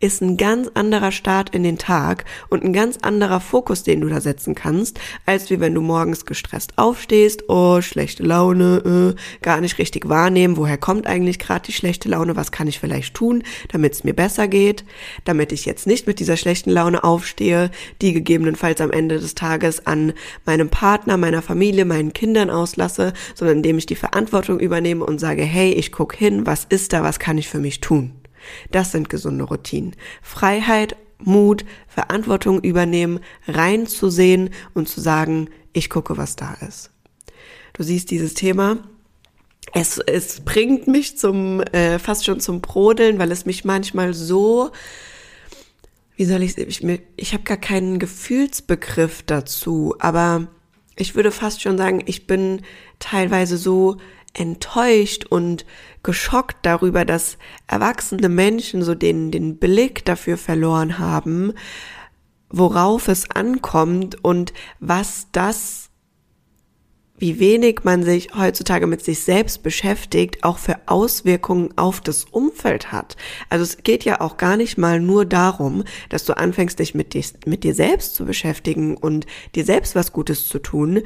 ist 0.00 0.22
ein 0.22 0.36
ganz 0.36 0.68
anderer 0.74 1.12
Start 1.12 1.50
in 1.54 1.62
den 1.62 1.78
Tag 1.78 2.24
und 2.48 2.64
ein 2.64 2.72
ganz 2.72 2.98
anderer 3.02 3.40
Fokus, 3.40 3.82
den 3.82 4.00
du 4.00 4.08
da 4.08 4.20
setzen 4.20 4.54
kannst, 4.54 4.98
als 5.26 5.50
wie 5.50 5.60
wenn 5.60 5.74
du 5.74 5.80
morgens 5.80 6.24
gestresst 6.24 6.72
aufstehst, 6.76 7.44
oh, 7.48 7.80
schlechte 7.80 8.22
Laune, 8.22 9.14
äh, 9.16 9.40
gar 9.42 9.60
nicht 9.60 9.78
richtig 9.78 10.08
wahrnehmen, 10.08 10.56
woher 10.56 10.78
kommt 10.78 11.06
eigentlich 11.06 11.38
gerade 11.38 11.66
die 11.66 11.72
schlechte 11.72 12.08
Laune, 12.08 12.36
was 12.36 12.52
kann 12.52 12.68
ich 12.68 12.80
vielleicht 12.80 13.14
tun, 13.14 13.42
damit 13.68 13.92
es 13.92 14.04
mir 14.04 14.14
besser 14.14 14.48
geht, 14.48 14.84
damit 15.24 15.52
ich 15.52 15.66
jetzt 15.66 15.86
nicht 15.86 16.06
mit 16.06 16.18
dieser 16.20 16.36
schlechten 16.36 16.70
Laune 16.70 17.04
aufstehe, 17.04 17.70
die 18.00 18.12
gegebenenfalls 18.12 18.80
am 18.80 18.90
Ende 18.90 19.18
des 19.18 19.34
Tages 19.34 19.86
an 19.86 20.12
meinem 20.46 20.70
Partner, 20.70 21.16
meiner 21.16 21.42
Familie, 21.42 21.84
meinen 21.84 22.12
Kindern 22.12 22.50
auslasse, 22.50 23.12
sondern 23.34 23.58
indem 23.58 23.78
ich 23.78 23.86
die 23.86 23.96
Verantwortung 23.96 24.60
übernehme 24.60 25.04
und 25.04 25.18
sage, 25.18 25.42
hey, 25.42 25.72
ich 25.72 25.92
guck 25.92 26.14
hin, 26.14 26.46
was 26.46 26.64
ist 26.64 26.92
da, 26.92 27.02
was 27.02 27.18
kann 27.18 27.38
ich 27.38 27.48
für 27.48 27.58
mich 27.58 27.80
tun? 27.80 28.19
Das 28.70 28.92
sind 28.92 29.08
gesunde 29.08 29.44
Routinen. 29.44 29.94
Freiheit, 30.22 30.96
Mut, 31.18 31.64
Verantwortung 31.88 32.60
übernehmen, 32.60 33.20
reinzusehen 33.46 34.50
und 34.74 34.88
zu 34.88 35.00
sagen, 35.00 35.48
ich 35.72 35.90
gucke, 35.90 36.16
was 36.16 36.36
da 36.36 36.54
ist. 36.66 36.90
Du 37.74 37.82
siehst 37.82 38.10
dieses 38.10 38.34
Thema. 38.34 38.78
Es, 39.72 39.98
es 39.98 40.40
bringt 40.40 40.86
mich 40.88 41.18
zum 41.18 41.60
äh, 41.60 41.98
fast 41.98 42.24
schon 42.24 42.40
zum 42.40 42.60
Brodeln, 42.60 43.18
weil 43.18 43.30
es 43.30 43.46
mich 43.46 43.64
manchmal 43.64 44.14
so 44.14 44.70
wie 46.20 46.26
soll 46.26 46.42
ich 46.42 46.58
ich, 46.58 46.86
ich 47.16 47.32
habe 47.32 47.44
gar 47.44 47.56
keinen 47.56 47.98
Gefühlsbegriff 47.98 49.22
dazu, 49.22 49.94
aber 50.00 50.48
ich 50.94 51.14
würde 51.14 51.30
fast 51.30 51.62
schon 51.62 51.78
sagen, 51.78 52.02
ich 52.04 52.26
bin 52.26 52.60
teilweise 52.98 53.56
so 53.56 53.96
enttäuscht 54.32 55.26
und 55.26 55.64
geschockt 56.02 56.58
darüber, 56.62 57.04
dass 57.04 57.36
erwachsene 57.66 58.28
Menschen 58.28 58.82
so 58.82 58.94
den, 58.94 59.30
den 59.30 59.58
Blick 59.58 60.04
dafür 60.04 60.36
verloren 60.36 60.98
haben, 60.98 61.52
worauf 62.48 63.08
es 63.08 63.30
ankommt 63.30 64.24
und 64.24 64.52
was 64.78 65.28
das 65.32 65.90
wie 67.20 67.38
wenig 67.38 67.80
man 67.84 68.02
sich 68.02 68.34
heutzutage 68.34 68.86
mit 68.86 69.04
sich 69.04 69.20
selbst 69.20 69.62
beschäftigt, 69.62 70.42
auch 70.42 70.56
für 70.56 70.76
Auswirkungen 70.86 71.76
auf 71.76 72.00
das 72.00 72.24
Umfeld 72.24 72.92
hat. 72.92 73.16
Also 73.50 73.62
es 73.62 73.82
geht 73.82 74.04
ja 74.04 74.22
auch 74.22 74.38
gar 74.38 74.56
nicht 74.56 74.78
mal 74.78 75.00
nur 75.00 75.26
darum, 75.26 75.84
dass 76.08 76.24
du 76.24 76.36
anfängst, 76.36 76.78
dich 76.78 76.94
mit, 76.94 77.12
dich, 77.12 77.34
mit 77.44 77.62
dir 77.62 77.74
selbst 77.74 78.14
zu 78.14 78.24
beschäftigen 78.24 78.96
und 78.96 79.26
dir 79.54 79.66
selbst 79.66 79.94
was 79.94 80.12
Gutes 80.12 80.48
zu 80.48 80.58
tun. 80.58 81.02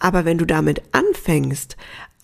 Aber 0.00 0.24
wenn 0.24 0.36
du 0.36 0.46
damit 0.46 0.82
anfängst, 0.90 1.76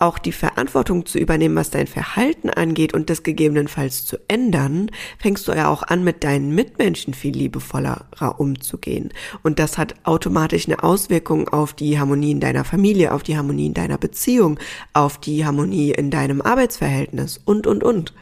auch 0.03 0.17
die 0.17 0.33
Verantwortung 0.33 1.05
zu 1.05 1.17
übernehmen, 1.17 1.55
was 1.55 1.69
dein 1.69 1.87
Verhalten 1.87 2.49
angeht 2.49 2.93
und 2.93 3.09
das 3.09 3.23
gegebenenfalls 3.23 4.05
zu 4.05 4.17
ändern, 4.27 4.91
fängst 5.17 5.47
du 5.47 5.53
ja 5.53 5.69
auch 5.69 5.83
an, 5.83 6.03
mit 6.03 6.23
deinen 6.23 6.53
Mitmenschen 6.53 7.13
viel 7.13 7.35
liebevoller 7.35 8.05
umzugehen. 8.37 9.13
Und 9.43 9.59
das 9.59 9.77
hat 9.77 9.95
automatisch 10.03 10.67
eine 10.67 10.83
Auswirkung 10.83 11.47
auf 11.47 11.73
die 11.73 11.97
Harmonie 11.99 12.31
in 12.31 12.39
deiner 12.41 12.65
Familie, 12.65 13.13
auf 13.13 13.23
die 13.23 13.37
Harmonie 13.37 13.67
in 13.67 13.73
deiner 13.73 13.97
Beziehung, 13.97 14.59
auf 14.91 15.17
die 15.17 15.45
Harmonie 15.45 15.91
in 15.91 16.11
deinem 16.11 16.41
Arbeitsverhältnis 16.41 17.39
und, 17.45 17.65
und, 17.65 17.83
und 17.83 18.13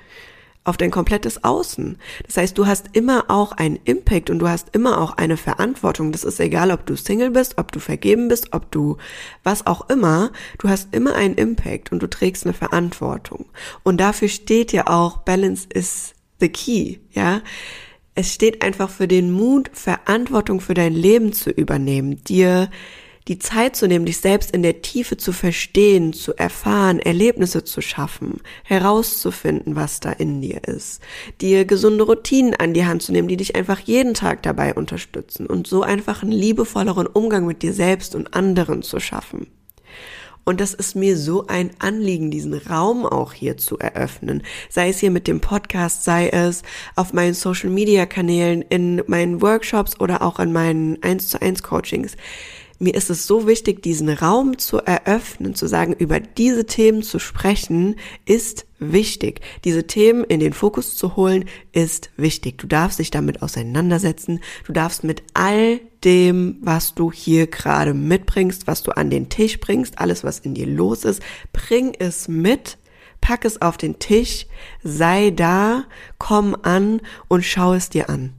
auf 0.64 0.78
dein 0.78 0.92
komplettes 0.92 1.44
Außen. 1.44 1.98
Das 2.26 2.38
heißt, 2.38 2.58
du 2.58 2.68
hast 2.68 2.90
immer 2.94 3.26
auch 3.30 3.52
einen 3.54 3.80
Impact 3.84 4.30
und 4.30 4.40
du 4.40 4.48
hast 4.48 4.76
immer 4.76 5.02
auch 5.02 5.18
eine 5.18 5.38
Verantwortung. 5.38 6.12
Das 6.12 6.24
ist 6.24 6.40
egal, 6.40 6.72
ob 6.72 6.86
du 6.86 6.96
Single 6.96 7.32
bist, 7.32 7.58
ob 7.58 7.72
du 7.72 7.80
vergeben 7.80 8.28
bist, 8.28 8.54
ob 8.54 8.72
du 8.72 8.98
was 9.44 9.66
auch 9.66 9.90
immer. 9.90 10.32
Du 10.60 10.70
hast 10.70 10.94
immer 10.94 11.16
einen 11.16 11.36
Impact 11.36 11.92
und 11.92 12.02
du 12.04 12.08
trägst 12.08 12.46
eine 12.46 12.54
Verantwortung. 12.54 13.46
Und 13.84 13.98
dafür 13.98 14.28
steht 14.28 14.72
ja 14.72 14.88
auch 14.88 15.18
Balance 15.20 15.68
is 15.74 16.14
the 16.40 16.50
key, 16.50 16.98
ja. 17.12 17.42
Es 18.14 18.34
steht 18.34 18.62
einfach 18.62 18.90
für 18.90 19.08
den 19.08 19.32
Mut, 19.32 19.72
Verantwortung 19.74 20.60
für 20.60 20.74
dein 20.74 20.94
Leben 20.94 21.32
zu 21.32 21.50
übernehmen, 21.50 22.22
dir 22.26 22.70
die 23.28 23.40
Zeit 23.40 23.76
zu 23.76 23.88
nehmen, 23.88 24.06
dich 24.06 24.20
selbst 24.20 24.52
in 24.52 24.64
der 24.64 24.82
Tiefe 24.82 25.18
zu 25.18 25.32
verstehen, 25.32 26.14
zu 26.14 26.36
erfahren, 26.36 27.00
Erlebnisse 27.00 27.64
zu 27.64 27.82
schaffen, 27.82 28.42
herauszufinden, 28.64 29.76
was 29.76 30.00
da 30.00 30.12
in 30.12 30.42
dir 30.42 30.64
ist, 30.66 31.02
dir 31.40 31.66
gesunde 31.66 32.04
Routinen 32.04 32.56
an 32.56 32.74
die 32.74 32.86
Hand 32.86 33.04
zu 33.04 33.12
nehmen, 33.12 33.28
die 33.28 33.38
dich 33.38 33.56
einfach 33.56 33.80
jeden 33.80 34.14
Tag 34.14 34.44
dabei 34.44 34.74
unterstützen 34.74 35.46
und 35.46 35.68
so 35.68 35.84
einfach 35.84 36.24
einen 36.24 36.32
liebevolleren 36.32 37.08
Umgang 37.08 37.46
mit 37.46 37.62
dir 37.62 37.74
selbst 37.74 38.16
und 38.16 38.34
anderen 38.34 38.82
zu 38.82 39.00
schaffen. 39.00 39.48
Und 40.44 40.60
das 40.60 40.74
ist 40.74 40.96
mir 40.96 41.18
so 41.18 41.46
ein 41.46 41.70
Anliegen, 41.78 42.32
diesen 42.32 42.56
Raum 42.56 43.06
auch 43.06 43.32
hier 43.34 43.58
zu 43.58 43.78
eröffnen. 43.78 44.42
Sei 44.70 44.90
es 44.90 45.00
hier 45.00 45.12
mit 45.12 45.28
dem 45.28 45.40
Podcast, 45.40 46.04
sei 46.04 46.30
es 46.30 46.64
auf 46.96 47.14
meinen 47.14 47.36
Social 47.36 47.70
Media 47.70 48.08
Kanälen, 48.08 48.64
in 48.64 49.04
meinen 49.06 49.42
Workshops 49.42 50.00
oder 50.00 50.24
auch 50.24 50.40
in 50.40 50.52
meinen 50.52 51.02
1 51.04 51.30
zu 51.30 51.40
1 51.40 51.62
Coachings 51.62 52.18
mir 52.82 52.96
ist 52.96 53.10
es 53.10 53.28
so 53.28 53.48
wichtig, 53.48 53.84
diesen 53.84 54.10
Raum 54.10 54.58
zu 54.58 54.80
eröffnen, 54.80 55.54
zu 55.54 55.68
sagen, 55.68 55.94
über 55.94 56.20
diese 56.20 56.66
Themen 56.66 57.04
zu 57.04 57.20
sprechen, 57.20 57.96
ist 58.26 58.66
wichtig. 58.80 59.42
Diese 59.64 59.86
Themen 59.86 60.24
in 60.24 60.40
den 60.40 60.54
Fokus 60.54 60.96
zu 60.96 61.16
holen, 61.16 61.46
ist 61.72 62.10
wichtig. 62.18 62.58
Du 62.58 62.68
darfst 62.68 62.98
dich 62.98 63.12
damit 63.12 63.44
auseinandersetzen. 63.44 64.40
Du 64.66 64.74
darfst 64.74 65.04
mit 65.04 65.22
all 65.36 65.80
dem, 66.04 66.58
was 66.62 66.96
du 66.96 67.12
hier 67.12 67.46
gerade 67.46 67.94
mitbringst, 67.94 68.66
was 68.66 68.82
du 68.82 68.92
an 68.92 69.12
den 69.12 69.30
Tisch 69.30 69.60
bringst, 69.60 70.00
alles, 70.00 70.24
was 70.24 70.40
in 70.40 70.56
dir 70.56 70.68
los 70.68 71.06
ist, 71.06 71.22
bring 71.54 71.94
es 72.00 72.28
mit. 72.28 72.80
Pack 73.22 73.46
es 73.46 73.62
auf 73.62 73.78
den 73.78 74.00
Tisch, 74.00 74.48
sei 74.84 75.30
da, 75.30 75.86
komm 76.18 76.58
an 76.64 77.02
und 77.28 77.46
schau 77.46 77.76
es 77.76 77.90
dir 77.90 78.10
an 78.10 78.34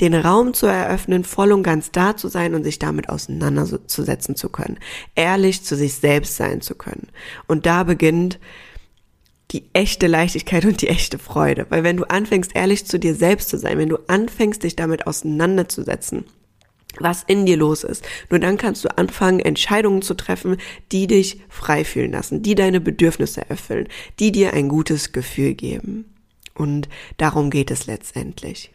den 0.00 0.14
Raum 0.14 0.54
zu 0.54 0.66
eröffnen, 0.66 1.24
voll 1.24 1.52
und 1.52 1.62
ganz 1.62 1.90
da 1.90 2.16
zu 2.16 2.28
sein 2.28 2.54
und 2.54 2.64
sich 2.64 2.78
damit 2.78 3.08
auseinanderzusetzen 3.08 4.36
zu 4.36 4.48
können, 4.48 4.78
ehrlich 5.14 5.64
zu 5.64 5.76
sich 5.76 5.94
selbst 5.94 6.36
sein 6.36 6.60
zu 6.60 6.74
können. 6.74 7.08
Und 7.46 7.66
da 7.66 7.84
beginnt 7.84 8.38
die 9.50 9.64
echte 9.72 10.06
Leichtigkeit 10.06 10.64
und 10.64 10.82
die 10.82 10.88
echte 10.88 11.18
Freude. 11.18 11.66
Weil 11.68 11.84
wenn 11.84 11.96
du 11.96 12.04
anfängst, 12.04 12.56
ehrlich 12.56 12.86
zu 12.86 12.98
dir 12.98 13.14
selbst 13.14 13.48
zu 13.50 13.58
sein, 13.58 13.78
wenn 13.78 13.88
du 13.88 13.98
anfängst, 14.08 14.62
dich 14.62 14.74
damit 14.74 15.06
auseinanderzusetzen, 15.06 16.24
was 16.98 17.22
in 17.24 17.46
dir 17.46 17.56
los 17.56 17.84
ist. 17.84 18.04
Nur 18.30 18.40
dann 18.40 18.56
kannst 18.56 18.84
du 18.84 18.96
anfangen, 18.96 19.40
Entscheidungen 19.40 20.02
zu 20.02 20.14
treffen, 20.14 20.56
die 20.92 21.06
dich 21.06 21.40
frei 21.48 21.84
fühlen 21.84 22.12
lassen, 22.12 22.42
die 22.42 22.54
deine 22.54 22.80
Bedürfnisse 22.80 23.48
erfüllen, 23.48 23.88
die 24.18 24.32
dir 24.32 24.52
ein 24.52 24.68
gutes 24.68 25.12
Gefühl 25.12 25.54
geben. 25.54 26.14
Und 26.54 26.88
darum 27.16 27.50
geht 27.50 27.70
es 27.70 27.86
letztendlich. 27.86 28.73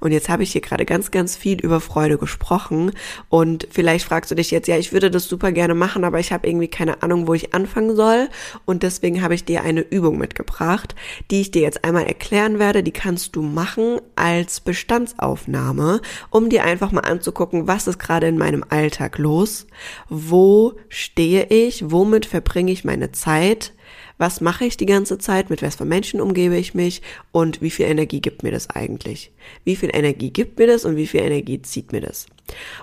Und 0.00 0.12
jetzt 0.12 0.28
habe 0.28 0.42
ich 0.42 0.52
hier 0.52 0.60
gerade 0.60 0.84
ganz, 0.84 1.10
ganz 1.10 1.36
viel 1.36 1.60
über 1.60 1.80
Freude 1.80 2.18
gesprochen. 2.18 2.92
Und 3.28 3.66
vielleicht 3.70 4.04
fragst 4.04 4.30
du 4.30 4.34
dich 4.34 4.50
jetzt, 4.50 4.68
ja, 4.68 4.76
ich 4.76 4.92
würde 4.92 5.10
das 5.10 5.28
super 5.28 5.52
gerne 5.52 5.74
machen, 5.74 6.04
aber 6.04 6.18
ich 6.18 6.32
habe 6.32 6.48
irgendwie 6.48 6.68
keine 6.68 7.02
Ahnung, 7.02 7.26
wo 7.26 7.34
ich 7.34 7.54
anfangen 7.54 7.96
soll. 7.96 8.28
Und 8.64 8.82
deswegen 8.82 9.22
habe 9.22 9.34
ich 9.34 9.44
dir 9.44 9.62
eine 9.62 9.80
Übung 9.80 10.18
mitgebracht, 10.18 10.94
die 11.30 11.40
ich 11.40 11.50
dir 11.50 11.62
jetzt 11.62 11.84
einmal 11.84 12.04
erklären 12.04 12.58
werde. 12.58 12.82
Die 12.82 12.92
kannst 12.92 13.36
du 13.36 13.42
machen 13.42 14.00
als 14.16 14.60
Bestandsaufnahme, 14.60 16.00
um 16.30 16.48
dir 16.48 16.64
einfach 16.64 16.92
mal 16.92 17.00
anzugucken, 17.00 17.66
was 17.66 17.86
ist 17.86 17.98
gerade 17.98 18.26
in 18.26 18.38
meinem 18.38 18.64
Alltag 18.68 19.18
los? 19.18 19.66
Wo 20.08 20.74
stehe 20.88 21.44
ich? 21.44 21.90
Womit 21.90 22.26
verbringe 22.26 22.72
ich 22.72 22.84
meine 22.84 23.12
Zeit? 23.12 23.72
Was 24.18 24.40
mache 24.40 24.64
ich 24.64 24.76
die 24.76 24.86
ganze 24.86 25.18
Zeit, 25.18 25.50
mit 25.50 25.62
was 25.62 25.76
für 25.76 25.84
Menschen 25.84 26.20
umgebe 26.20 26.56
ich 26.56 26.74
mich 26.74 27.02
und 27.32 27.60
wie 27.60 27.70
viel 27.70 27.86
Energie 27.86 28.20
gibt 28.20 28.42
mir 28.42 28.50
das 28.50 28.70
eigentlich? 28.70 29.32
Wie 29.64 29.76
viel 29.76 29.90
Energie 29.92 30.30
gibt 30.30 30.58
mir 30.58 30.66
das 30.66 30.84
und 30.84 30.96
wie 30.96 31.06
viel 31.06 31.20
Energie 31.20 31.60
zieht 31.62 31.92
mir 31.92 32.00
das? 32.00 32.26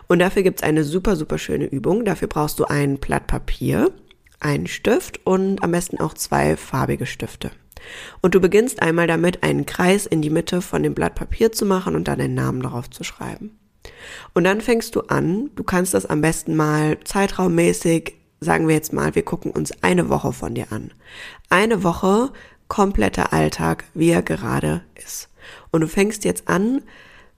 Und 0.08 0.20
dafür 0.20 0.44
gibt's 0.44 0.64
eine 0.64 0.84
super, 0.84 1.16
super 1.16 1.38
schöne 1.38 1.66
Übung. 1.66 2.06
Dafür 2.06 2.28
brauchst 2.28 2.60
du 2.60 2.66
ein 2.66 2.98
Blatt 2.98 3.28
Papier, 3.28 3.92
einen 4.40 4.68
Stift 4.68 5.26
und 5.26 5.64
am 5.64 5.72
besten 5.72 6.00
auch 6.00 6.14
zwei 6.14 6.56
farbige 6.56 7.06
Stifte. 7.06 7.52
Und 8.22 8.36
du 8.36 8.40
beginnst 8.40 8.82
einmal 8.82 9.08
damit, 9.08 9.44
einen 9.44 9.66
Kreis 9.66 10.06
in 10.06 10.22
die 10.22 10.30
Mitte 10.30 10.62
von 10.62 10.84
dem 10.84 10.94
Blatt 10.94 11.16
Papier 11.16 11.52
zu 11.52 11.66
machen 11.66 11.96
und 11.96 12.08
dann 12.08 12.20
den 12.20 12.34
Namen 12.34 12.62
darauf 12.62 12.90
zu 12.90 13.04
schreiben. 13.04 13.58
Und 14.34 14.46
dann 14.46 14.62
fängst 14.62 14.96
du 14.96 15.02
an, 15.02 15.50
du 15.56 15.64
kannst 15.64 15.94
das 15.94 16.06
am 16.06 16.22
besten 16.22 16.56
mal 16.56 16.98
zeitraummäßig 17.04 18.16
sagen 18.44 18.68
wir 18.68 18.76
jetzt 18.76 18.94
mal, 18.94 19.16
wir 19.16 19.24
gucken 19.24 19.52
uns 19.52 19.72
eine 19.82 20.10
Woche 20.10 20.34
von 20.34 20.54
dir 20.54 20.72
an. 20.72 20.92
Eine 21.50 21.84
Woche 21.84 22.32
kompletter 22.68 23.34
Alltag, 23.34 23.86
wie 23.94 24.10
er 24.10 24.22
gerade 24.22 24.82
ist. 24.96 25.30
Und 25.72 25.82
du 25.82 25.88
fängst 25.88 26.26
jetzt 26.26 26.48
an, 26.48 26.82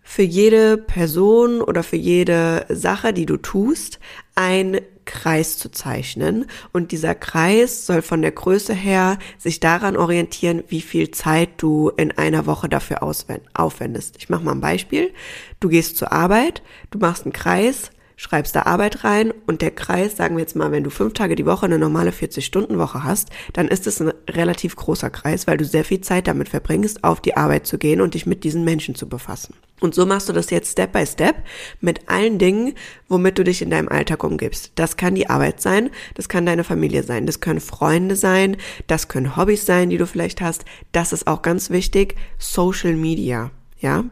für 0.07 0.21
jede 0.21 0.77
Person 0.77 1.61
oder 1.61 1.81
für 1.81 1.95
jede 1.95 2.65
Sache, 2.69 3.11
die 3.11 3.25
du 3.25 3.37
tust, 3.37 3.99
ein 4.35 4.79
Kreis 5.05 5.57
zu 5.57 5.71
zeichnen. 5.71 6.45
Und 6.71 6.91
dieser 6.91 7.15
Kreis 7.15 7.87
soll 7.87 8.03
von 8.03 8.21
der 8.21 8.31
Größe 8.31 8.73
her 8.73 9.17
sich 9.39 9.59
daran 9.59 9.97
orientieren, 9.97 10.63
wie 10.67 10.81
viel 10.81 11.09
Zeit 11.09 11.49
du 11.57 11.89
in 11.97 12.11
einer 12.11 12.45
Woche 12.45 12.69
dafür 12.69 13.01
aufwendest. 13.01 14.15
Ich 14.19 14.29
mache 14.29 14.43
mal 14.43 14.51
ein 14.51 14.61
Beispiel. 14.61 15.11
Du 15.59 15.69
gehst 15.69 15.97
zur 15.97 16.11
Arbeit, 16.11 16.61
du 16.91 16.99
machst 16.99 17.23
einen 17.23 17.33
Kreis, 17.33 17.89
schreibst 18.15 18.55
da 18.55 18.63
Arbeit 18.63 19.03
rein 19.03 19.33
und 19.47 19.61
der 19.61 19.71
Kreis, 19.71 20.17
sagen 20.17 20.35
wir 20.35 20.41
jetzt 20.41 20.55
mal, 20.55 20.71
wenn 20.71 20.83
du 20.83 20.89
fünf 20.89 21.13
Tage 21.13 21.35
die 21.35 21.45
Woche 21.45 21.65
eine 21.65 21.79
normale 21.79 22.11
40-Stunden-Woche 22.11 23.03
hast, 23.03 23.29
dann 23.53 23.67
ist 23.67 23.87
es 23.87 24.01
ein 24.01 24.13
relativ 24.29 24.75
großer 24.75 25.09
Kreis, 25.09 25.47
weil 25.47 25.57
du 25.57 25.65
sehr 25.65 25.85
viel 25.85 26.01
Zeit 26.01 26.27
damit 26.27 26.49
verbringst, 26.49 27.03
auf 27.03 27.21
die 27.21 27.37
Arbeit 27.37 27.67
zu 27.67 27.77
gehen 27.77 28.01
und 28.01 28.13
dich 28.13 28.25
mit 28.25 28.43
diesen 28.43 28.63
Menschen 28.63 28.95
zu 28.95 29.07
befassen. 29.07 29.55
Und 29.81 29.93
so 29.93 30.05
machst 30.05 30.29
du 30.29 30.33
das 30.33 30.49
jetzt 30.49 30.71
Step 30.71 30.93
by 30.93 31.05
Step 31.05 31.35
mit 31.81 32.09
allen 32.09 32.37
Dingen, 32.37 32.73
womit 33.09 33.37
du 33.37 33.43
dich 33.43 33.61
in 33.61 33.69
deinem 33.69 33.89
Alltag 33.89 34.23
umgibst. 34.23 34.71
Das 34.75 34.95
kann 34.95 35.15
die 35.15 35.29
Arbeit 35.29 35.61
sein, 35.61 35.89
das 36.13 36.29
kann 36.29 36.45
deine 36.45 36.63
Familie 36.63 37.03
sein, 37.03 37.25
das 37.25 37.41
können 37.41 37.59
Freunde 37.59 38.15
sein, 38.15 38.55
das 38.87 39.09
können 39.09 39.35
Hobbys 39.35 39.65
sein, 39.65 39.89
die 39.89 39.97
du 39.97 40.07
vielleicht 40.07 40.39
hast. 40.39 40.63
Das 40.93 41.11
ist 41.11 41.27
auch 41.27 41.41
ganz 41.41 41.69
wichtig. 41.69 42.15
Social 42.37 42.93
Media, 42.93 43.51
ja. 43.79 44.05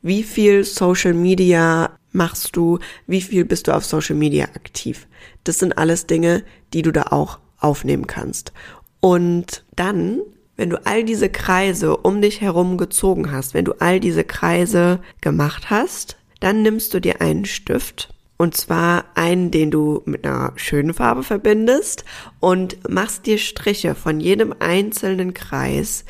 Wie 0.00 0.22
viel 0.22 0.64
Social 0.64 1.14
Media 1.14 1.95
machst 2.16 2.56
du? 2.56 2.78
Wie 3.06 3.20
viel 3.20 3.44
bist 3.44 3.68
du 3.68 3.74
auf 3.74 3.84
Social 3.84 4.16
Media 4.16 4.46
aktiv? 4.46 5.06
Das 5.44 5.58
sind 5.58 5.78
alles 5.78 6.06
Dinge, 6.06 6.42
die 6.72 6.82
du 6.82 6.90
da 6.90 7.04
auch 7.10 7.38
aufnehmen 7.58 8.06
kannst. 8.06 8.52
Und 9.00 9.64
dann, 9.76 10.20
wenn 10.56 10.70
du 10.70 10.84
all 10.84 11.04
diese 11.04 11.28
Kreise 11.28 11.96
um 11.96 12.20
dich 12.20 12.40
herum 12.40 12.78
gezogen 12.78 13.30
hast, 13.30 13.54
wenn 13.54 13.64
du 13.64 13.74
all 13.78 14.00
diese 14.00 14.24
Kreise 14.24 15.00
gemacht 15.20 15.70
hast, 15.70 16.16
dann 16.40 16.62
nimmst 16.62 16.92
du 16.92 17.00
dir 17.00 17.20
einen 17.20 17.44
Stift 17.44 18.12
und 18.36 18.56
zwar 18.56 19.04
einen, 19.14 19.50
den 19.50 19.70
du 19.70 20.02
mit 20.04 20.26
einer 20.26 20.52
schönen 20.56 20.92
Farbe 20.92 21.22
verbindest 21.22 22.04
und 22.40 22.88
machst 22.88 23.26
dir 23.26 23.38
Striche 23.38 23.94
von 23.94 24.20
jedem 24.20 24.54
einzelnen 24.58 25.32
Kreis 25.34 26.04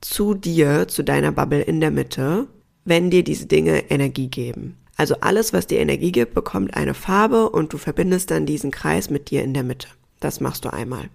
zu 0.00 0.34
dir, 0.34 0.86
zu 0.88 1.02
deiner 1.02 1.32
Bubble 1.32 1.62
in 1.62 1.80
der 1.80 1.90
Mitte, 1.90 2.46
wenn 2.84 3.10
dir 3.10 3.24
diese 3.24 3.46
Dinge 3.46 3.90
Energie 3.90 4.28
geben. 4.28 4.79
Also 5.00 5.14
alles, 5.22 5.54
was 5.54 5.66
dir 5.66 5.78
Energie 5.78 6.12
gibt, 6.12 6.34
bekommt 6.34 6.74
eine 6.76 6.92
Farbe 6.92 7.48
und 7.48 7.72
du 7.72 7.78
verbindest 7.78 8.30
dann 8.30 8.44
diesen 8.44 8.70
Kreis 8.70 9.08
mit 9.08 9.30
dir 9.30 9.42
in 9.42 9.54
der 9.54 9.62
Mitte. 9.62 9.88
Das 10.20 10.40
machst 10.40 10.66
du 10.66 10.72
einmal. 10.74 11.08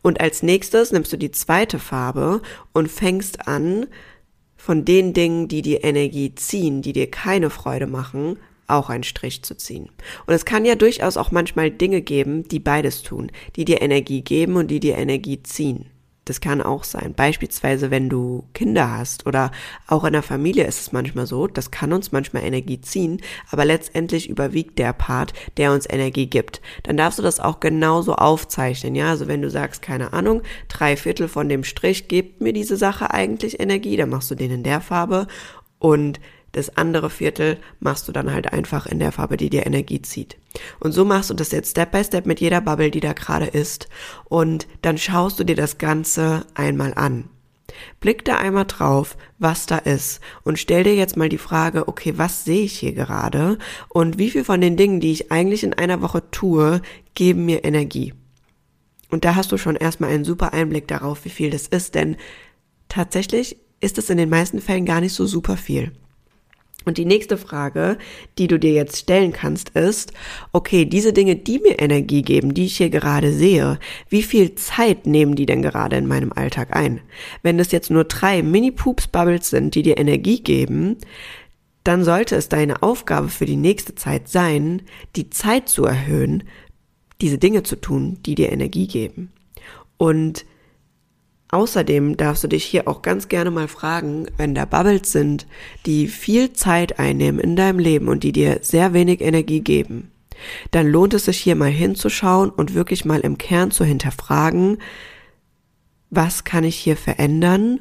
Und 0.00 0.22
als 0.22 0.42
nächstes 0.42 0.90
nimmst 0.90 1.12
du 1.12 1.18
die 1.18 1.32
zweite 1.32 1.78
Farbe 1.78 2.40
und 2.72 2.90
fängst 2.90 3.46
an, 3.46 3.88
von 4.56 4.86
den 4.86 5.12
Dingen, 5.12 5.48
die 5.48 5.60
dir 5.60 5.84
Energie 5.84 6.34
ziehen, 6.34 6.80
die 6.80 6.94
dir 6.94 7.10
keine 7.10 7.50
Freude 7.50 7.86
machen, 7.86 8.38
auch 8.68 8.88
einen 8.88 9.04
Strich 9.04 9.42
zu 9.42 9.54
ziehen. 9.54 9.90
Und 10.26 10.32
es 10.32 10.46
kann 10.46 10.64
ja 10.64 10.74
durchaus 10.74 11.18
auch 11.18 11.30
manchmal 11.30 11.70
Dinge 11.70 12.00
geben, 12.00 12.48
die 12.48 12.58
beides 12.58 13.02
tun, 13.02 13.30
die 13.54 13.66
dir 13.66 13.82
Energie 13.82 14.22
geben 14.22 14.56
und 14.56 14.68
die 14.68 14.80
dir 14.80 14.96
Energie 14.96 15.42
ziehen. 15.42 15.90
Das 16.26 16.40
kann 16.40 16.60
auch 16.60 16.82
sein. 16.82 17.14
Beispielsweise, 17.14 17.92
wenn 17.92 18.08
du 18.08 18.44
Kinder 18.52 18.90
hast 18.90 19.26
oder 19.26 19.52
auch 19.86 20.02
in 20.02 20.12
der 20.12 20.24
Familie 20.24 20.66
ist 20.66 20.80
es 20.80 20.92
manchmal 20.92 21.24
so, 21.24 21.46
das 21.46 21.70
kann 21.70 21.92
uns 21.92 22.10
manchmal 22.10 22.42
Energie 22.42 22.80
ziehen, 22.80 23.22
aber 23.48 23.64
letztendlich 23.64 24.28
überwiegt 24.28 24.76
der 24.80 24.92
Part, 24.92 25.34
der 25.56 25.72
uns 25.72 25.88
Energie 25.88 26.26
gibt. 26.26 26.60
Dann 26.82 26.96
darfst 26.96 27.20
du 27.20 27.22
das 27.22 27.38
auch 27.38 27.60
genauso 27.60 28.16
aufzeichnen, 28.16 28.96
ja. 28.96 29.08
Also 29.10 29.28
wenn 29.28 29.40
du 29.40 29.48
sagst, 29.48 29.82
keine 29.82 30.12
Ahnung, 30.12 30.42
drei 30.66 30.96
Viertel 30.96 31.28
von 31.28 31.48
dem 31.48 31.62
Strich 31.62 32.08
gibt 32.08 32.40
mir 32.40 32.52
diese 32.52 32.76
Sache 32.76 33.12
eigentlich 33.12 33.60
Energie, 33.60 33.96
dann 33.96 34.10
machst 34.10 34.28
du 34.28 34.34
den 34.34 34.50
in 34.50 34.62
der 34.64 34.80
Farbe 34.80 35.28
und 35.78 36.18
das 36.52 36.76
andere 36.76 37.10
Viertel 37.10 37.58
machst 37.80 38.08
du 38.08 38.12
dann 38.12 38.32
halt 38.32 38.52
einfach 38.52 38.86
in 38.86 38.98
der 38.98 39.12
Farbe, 39.12 39.36
die 39.36 39.50
dir 39.50 39.66
Energie 39.66 40.00
zieht. 40.02 40.36
Und 40.80 40.92
so 40.92 41.04
machst 41.04 41.30
du 41.30 41.34
das 41.34 41.52
jetzt 41.52 41.72
Step 41.72 41.92
by 41.92 42.02
Step 42.02 42.26
mit 42.26 42.40
jeder 42.40 42.60
Bubble, 42.60 42.90
die 42.90 43.00
da 43.00 43.12
gerade 43.12 43.46
ist. 43.46 43.88
Und 44.24 44.66
dann 44.82 44.96
schaust 44.96 45.38
du 45.38 45.44
dir 45.44 45.56
das 45.56 45.78
Ganze 45.78 46.46
einmal 46.54 46.94
an. 46.94 47.28
Blick 48.00 48.24
da 48.24 48.38
einmal 48.38 48.64
drauf, 48.64 49.16
was 49.38 49.66
da 49.66 49.78
ist 49.78 50.20
und 50.44 50.58
stell 50.58 50.84
dir 50.84 50.94
jetzt 50.94 51.16
mal 51.16 51.28
die 51.28 51.38
Frage, 51.38 51.88
okay, 51.88 52.14
was 52.16 52.44
sehe 52.44 52.64
ich 52.64 52.78
hier 52.78 52.92
gerade 52.92 53.58
und 53.88 54.18
wie 54.18 54.30
viel 54.30 54.44
von 54.44 54.60
den 54.60 54.76
Dingen, 54.76 55.00
die 55.00 55.12
ich 55.12 55.30
eigentlich 55.30 55.62
in 55.62 55.74
einer 55.74 56.00
Woche 56.00 56.30
tue, 56.30 56.80
geben 57.14 57.44
mir 57.44 57.64
Energie? 57.64 58.14
Und 59.10 59.24
da 59.24 59.34
hast 59.34 59.52
du 59.52 59.58
schon 59.58 59.76
erstmal 59.76 60.10
einen 60.10 60.24
super 60.24 60.52
Einblick 60.52 60.88
darauf, 60.88 61.24
wie 61.24 61.30
viel 61.30 61.50
das 61.50 61.66
ist, 61.66 61.94
denn 61.94 62.16
tatsächlich 62.88 63.58
ist 63.80 63.98
es 63.98 64.10
in 64.10 64.16
den 64.16 64.30
meisten 64.30 64.60
Fällen 64.60 64.86
gar 64.86 65.00
nicht 65.00 65.12
so 65.12 65.26
super 65.26 65.56
viel. 65.56 65.92
Und 66.86 66.98
die 66.98 67.04
nächste 67.04 67.36
Frage, 67.36 67.98
die 68.38 68.46
du 68.46 68.60
dir 68.60 68.72
jetzt 68.72 68.96
stellen 68.96 69.32
kannst, 69.32 69.70
ist, 69.70 70.12
okay, 70.52 70.84
diese 70.84 71.12
Dinge, 71.12 71.34
die 71.34 71.58
mir 71.58 71.80
Energie 71.80 72.22
geben, 72.22 72.54
die 72.54 72.66
ich 72.66 72.76
hier 72.76 72.90
gerade 72.90 73.32
sehe, 73.32 73.80
wie 74.08 74.22
viel 74.22 74.54
Zeit 74.54 75.04
nehmen 75.04 75.34
die 75.34 75.46
denn 75.46 75.62
gerade 75.62 75.96
in 75.96 76.06
meinem 76.06 76.32
Alltag 76.32 76.76
ein? 76.76 77.00
Wenn 77.42 77.58
es 77.58 77.72
jetzt 77.72 77.90
nur 77.90 78.04
drei 78.04 78.40
Mini-Poops-Bubbles 78.44 79.50
sind, 79.50 79.74
die 79.74 79.82
dir 79.82 79.98
Energie 79.98 80.40
geben, 80.40 80.96
dann 81.82 82.04
sollte 82.04 82.36
es 82.36 82.48
deine 82.48 82.84
Aufgabe 82.84 83.30
für 83.30 83.46
die 83.46 83.56
nächste 83.56 83.96
Zeit 83.96 84.28
sein, 84.28 84.82
die 85.16 85.28
Zeit 85.28 85.68
zu 85.68 85.86
erhöhen, 85.86 86.44
diese 87.20 87.38
Dinge 87.38 87.64
zu 87.64 87.74
tun, 87.74 88.18
die 88.24 88.36
dir 88.36 88.52
Energie 88.52 88.86
geben. 88.86 89.32
Und 89.98 90.44
außerdem 91.56 92.18
darfst 92.18 92.44
du 92.44 92.48
dich 92.48 92.64
hier 92.64 92.86
auch 92.86 93.00
ganz 93.00 93.28
gerne 93.28 93.50
mal 93.50 93.66
fragen, 93.66 94.26
wenn 94.36 94.54
da 94.54 94.66
Bubbles 94.66 95.10
sind, 95.10 95.46
die 95.86 96.06
viel 96.06 96.52
Zeit 96.52 96.98
einnehmen 96.98 97.40
in 97.40 97.56
deinem 97.56 97.78
Leben 97.78 98.08
und 98.08 98.24
die 98.24 98.32
dir 98.32 98.58
sehr 98.60 98.92
wenig 98.92 99.22
Energie 99.22 99.60
geben, 99.60 100.10
dann 100.70 100.86
lohnt 100.86 101.14
es 101.14 101.24
sich 101.24 101.38
hier 101.38 101.56
mal 101.56 101.70
hinzuschauen 101.70 102.50
und 102.50 102.74
wirklich 102.74 103.06
mal 103.06 103.20
im 103.20 103.38
Kern 103.38 103.70
zu 103.70 103.84
hinterfragen, 103.84 104.76
was 106.10 106.44
kann 106.44 106.62
ich 106.62 106.76
hier 106.76 106.96
verändern? 106.96 107.80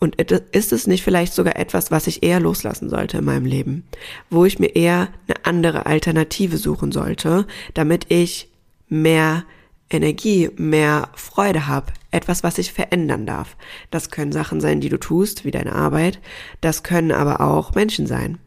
Und 0.00 0.20
ist 0.20 0.72
es 0.72 0.86
nicht 0.86 1.02
vielleicht 1.02 1.32
sogar 1.32 1.56
etwas, 1.56 1.90
was 1.90 2.06
ich 2.06 2.22
eher 2.22 2.40
loslassen 2.40 2.90
sollte 2.90 3.18
in 3.18 3.24
meinem 3.24 3.46
Leben, 3.46 3.84
wo 4.28 4.44
ich 4.44 4.58
mir 4.58 4.76
eher 4.76 5.08
eine 5.26 5.46
andere 5.46 5.86
Alternative 5.86 6.58
suchen 6.58 6.92
sollte, 6.92 7.46
damit 7.72 8.06
ich 8.10 8.50
mehr 8.90 9.44
Energie, 9.88 10.50
mehr 10.56 11.08
Freude 11.14 11.68
habe, 11.68 11.92
etwas, 12.14 12.42
was 12.42 12.58
ich 12.58 12.72
verändern 12.72 13.26
darf. 13.26 13.56
Das 13.90 14.10
können 14.10 14.32
Sachen 14.32 14.60
sein, 14.60 14.80
die 14.80 14.88
du 14.88 14.98
tust, 14.98 15.44
wie 15.44 15.50
deine 15.50 15.74
Arbeit, 15.74 16.20
das 16.60 16.82
können 16.82 17.12
aber 17.12 17.40
auch 17.40 17.74
Menschen 17.74 18.06
sein. 18.06 18.38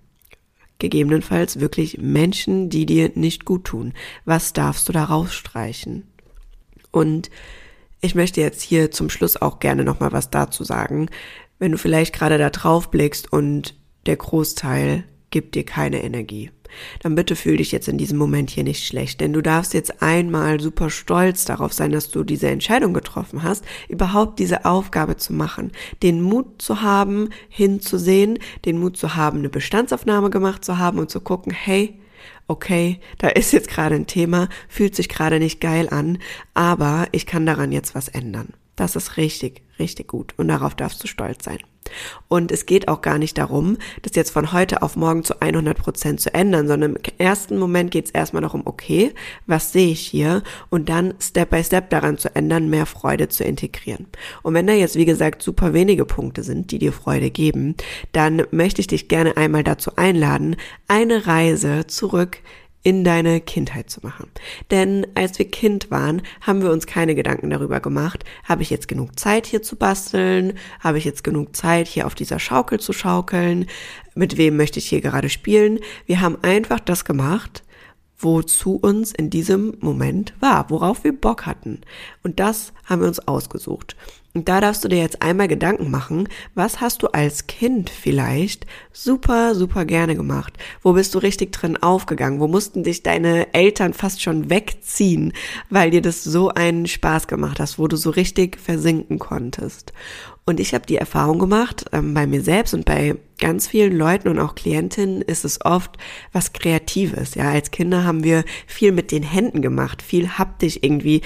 Gegebenenfalls 0.80 1.60
wirklich 1.60 1.98
Menschen, 1.98 2.70
die 2.70 2.86
dir 2.86 3.12
nicht 3.16 3.46
gut 3.46 3.66
tun. 3.66 3.94
Was 4.26 4.54
darfst 4.54 4.88
du 4.88 4.94
da 4.94 5.06
rausstreichen? 5.06 6.08
Und 6.92 7.30
ich 8.00 8.14
möchte 8.14 8.42
jetzt 8.42 8.62
hier 8.62 8.92
zum 8.92 9.10
Schluss 9.10 9.38
auch 9.38 9.60
gerne 9.60 9.84
nochmal 9.84 10.12
was 10.12 10.30
dazu 10.30 10.64
sagen. 10.64 11.10
Wenn 11.58 11.72
du 11.72 11.78
vielleicht 11.78 12.14
gerade 12.14 12.38
da 12.38 12.52
drauf 12.52 12.92
blickst 12.92 13.32
und 13.34 13.76
der 14.06 14.18
Großteil 14.18 15.04
gibt 15.32 15.56
dir 15.56 15.66
keine 15.66 16.04
Energie 16.04 16.52
dann 17.02 17.16
bitte 17.16 17.36
fühl 17.36 17.58
dich 17.58 17.72
jetzt 17.72 17.88
in 17.88 17.98
diesem 17.98 18.18
Moment 18.18 18.50
hier 18.50 18.64
nicht 18.64 18.86
schlecht, 18.86 19.22
denn 19.22 19.34
du 19.34 19.42
darfst 19.42 19.74
jetzt 19.74 20.02
einmal 20.02 20.60
super 20.60 20.90
stolz 20.90 21.46
darauf 21.46 21.74
sein, 21.74 21.92
dass 21.92 22.10
du 22.10 22.24
diese 22.24 22.50
Entscheidung 22.50 22.94
getroffen 22.94 23.44
hast, 23.44 23.64
überhaupt 23.90 24.40
diese 24.40 24.66
Aufgabe 24.66 25.18
zu 25.18 25.34
machen, 25.34 25.72
den 26.04 26.22
Mut 26.22 26.62
zu 26.62 26.82
haben, 26.82 27.30
hinzusehen, 27.50 28.40
den 28.66 28.80
Mut 28.80 28.98
zu 28.98 29.16
haben, 29.16 29.40
eine 29.40 29.50
Bestandsaufnahme 29.50 30.30
gemacht 30.30 30.64
zu 30.64 30.78
haben 30.78 31.00
und 31.00 31.10
zu 31.10 31.22
gucken, 31.22 31.52
hey, 31.52 32.00
okay, 32.48 33.00
da 33.18 33.28
ist 33.28 33.52
jetzt 33.52 33.70
gerade 33.70 33.96
ein 33.96 34.08
Thema, 34.08 34.50
fühlt 34.68 34.96
sich 34.96 35.10
gerade 35.10 35.40
nicht 35.40 35.62
geil 35.62 35.90
an, 35.90 36.20
aber 36.54 37.08
ich 37.12 37.26
kann 37.26 37.46
daran 37.46 37.72
jetzt 37.72 37.96
was 37.96 38.08
ändern. 38.08 38.54
Das 38.76 38.96
ist 38.96 39.18
richtig, 39.18 39.64
richtig 39.80 40.08
gut 40.08 40.34
und 40.38 40.48
darauf 40.48 40.76
darfst 40.76 41.04
du 41.04 41.08
stolz 41.08 41.44
sein. 41.44 41.60
Und 42.28 42.52
es 42.52 42.66
geht 42.66 42.88
auch 42.88 43.02
gar 43.02 43.18
nicht 43.18 43.38
darum, 43.38 43.78
das 44.02 44.16
jetzt 44.16 44.32
von 44.32 44.52
heute 44.52 44.82
auf 44.82 44.96
morgen 44.96 45.24
zu 45.24 45.42
100 45.42 45.78
Prozent 45.78 46.22
zu 46.22 46.34
ändern, 46.34 46.68
sondern 46.68 46.96
im 46.96 47.02
ersten 47.18 47.58
Moment 47.58 47.92
geht 47.92 48.06
es 48.06 48.12
erstmal 48.12 48.42
darum, 48.42 48.64
okay, 48.66 49.14
was 49.46 49.72
sehe 49.72 49.92
ich 49.92 50.02
hier? 50.02 50.44
Und 50.70 50.90
dann 50.90 51.14
Step 51.20 51.50
by 51.50 51.64
Step 51.64 51.90
daran 51.90 52.18
zu 52.18 52.36
ändern, 52.36 52.70
mehr 52.70 52.86
Freude 52.86 53.30
zu 53.30 53.44
integrieren. 53.44 54.08
Und 54.44 54.54
wenn 54.54 54.68
da 54.68 54.74
jetzt, 54.74 54.96
wie 54.96 55.06
gesagt, 55.06 55.42
super 55.42 55.74
wenige 55.74 56.06
Punkte 56.06 56.44
sind, 56.44 56.72
die 56.72 56.80
dir 56.80 56.94
Freude 56.94 57.32
geben, 57.32 57.76
dann 58.12 58.44
möchte 58.52 58.82
ich 58.82 58.88
dich 58.88 59.08
gerne 59.08 59.38
einmal 59.38 59.64
dazu 59.64 59.96
einladen, 59.96 60.56
eine 60.88 61.28
Reise 61.28 61.88
zurück 61.88 62.40
in 62.88 63.04
deine 63.04 63.42
Kindheit 63.42 63.90
zu 63.90 64.00
machen. 64.02 64.32
Denn 64.72 65.06
als 65.14 65.38
wir 65.38 65.52
Kind 65.52 65.92
waren, 65.92 66.22
haben 66.40 66.62
wir 66.62 66.72
uns 66.72 66.88
keine 66.88 67.16
Gedanken 67.16 67.50
darüber 67.50 67.82
gemacht, 67.82 68.24
habe 68.46 68.62
ich 68.62 68.70
jetzt 68.70 68.88
genug 68.88 69.20
Zeit 69.20 69.46
hier 69.46 69.62
zu 69.62 69.76
basteln, 69.76 70.54
habe 70.80 70.98
ich 70.98 71.04
jetzt 71.04 71.26
genug 71.26 71.54
Zeit 71.54 71.90
hier 71.90 72.08
auf 72.08 72.16
dieser 72.16 72.40
Schaukel 72.40 72.80
zu 72.80 72.94
schaukeln, 72.94 73.66
mit 74.16 74.38
wem 74.38 74.56
möchte 74.56 74.80
ich 74.80 74.88
hier 74.88 75.02
gerade 75.02 75.28
spielen. 75.28 75.80
Wir 76.06 76.22
haben 76.22 76.38
einfach 76.44 76.80
das 76.80 77.04
gemacht, 77.04 77.62
wozu 78.18 78.78
uns 78.78 79.12
in 79.12 79.30
diesem 79.30 79.76
Moment 79.82 80.34
war, 80.40 80.70
worauf 80.70 81.04
wir 81.04 81.12
Bock 81.12 81.46
hatten. 81.46 81.82
Und 82.24 82.40
das 82.40 82.72
haben 82.86 83.02
wir 83.02 83.10
uns 83.10 83.28
ausgesucht. 83.28 83.98
Und 84.34 84.48
da 84.48 84.62
darfst 84.62 84.84
du 84.86 84.88
dir 84.88 85.00
jetzt 85.00 85.22
einmal 85.22 85.50
Gedanken 85.50 85.92
machen, 85.92 86.30
was 86.56 86.80
hast 86.80 87.04
du 87.04 87.08
als 87.08 87.48
Kind 87.48 87.90
vielleicht 87.90 88.66
super, 89.04 89.56
super 89.56 89.86
gerne 89.86 90.16
gemacht? 90.16 90.54
Wo 90.82 90.94
bist 90.94 91.14
du 91.16 91.20
richtig 91.20 91.52
drin 91.52 91.78
aufgegangen? 91.78 92.40
Wo 92.40 92.48
mussten 92.48 92.84
dich 92.84 93.04
deine 93.04 93.54
Eltern 93.54 93.94
fast 93.94 94.22
schon 94.22 94.50
wegziehen, 94.50 95.34
weil 95.70 95.92
dir 95.92 96.02
das 96.02 96.24
so 96.24 96.50
einen 96.50 96.88
Spaß 96.88 97.28
gemacht 97.28 97.60
hast, 97.60 97.80
wo 97.80 97.88
du 97.88 97.96
so 97.96 98.10
richtig 98.10 98.60
versinken 98.60 99.20
konntest? 99.20 99.94
Und 100.46 100.62
ich 100.62 100.74
habe 100.74 100.86
die 100.86 100.96
Erfahrung 100.96 101.40
gemacht, 101.40 101.86
ähm, 101.92 102.14
bei 102.14 102.26
mir 102.26 102.42
selbst 102.42 102.74
und 102.74 102.86
bei 102.86 103.18
ganz 103.38 103.68
vielen 103.68 103.96
Leuten 103.96 104.30
und 104.30 104.40
auch 104.40 104.56
Klientinnen 104.56 105.22
ist 105.22 105.44
es 105.44 105.64
oft 105.64 105.98
was 106.32 106.54
Kreatives. 106.54 107.36
Ja, 107.36 107.52
als 107.52 107.70
Kinder 107.70 108.06
haben 108.06 108.24
wir 108.24 108.46
viel 108.66 108.94
mit 108.94 109.12
den 109.12 109.24
Händen 109.24 109.62
gemacht, 109.62 110.02
viel 110.02 110.38
haptisch 110.38 110.80
irgendwie 110.82 111.22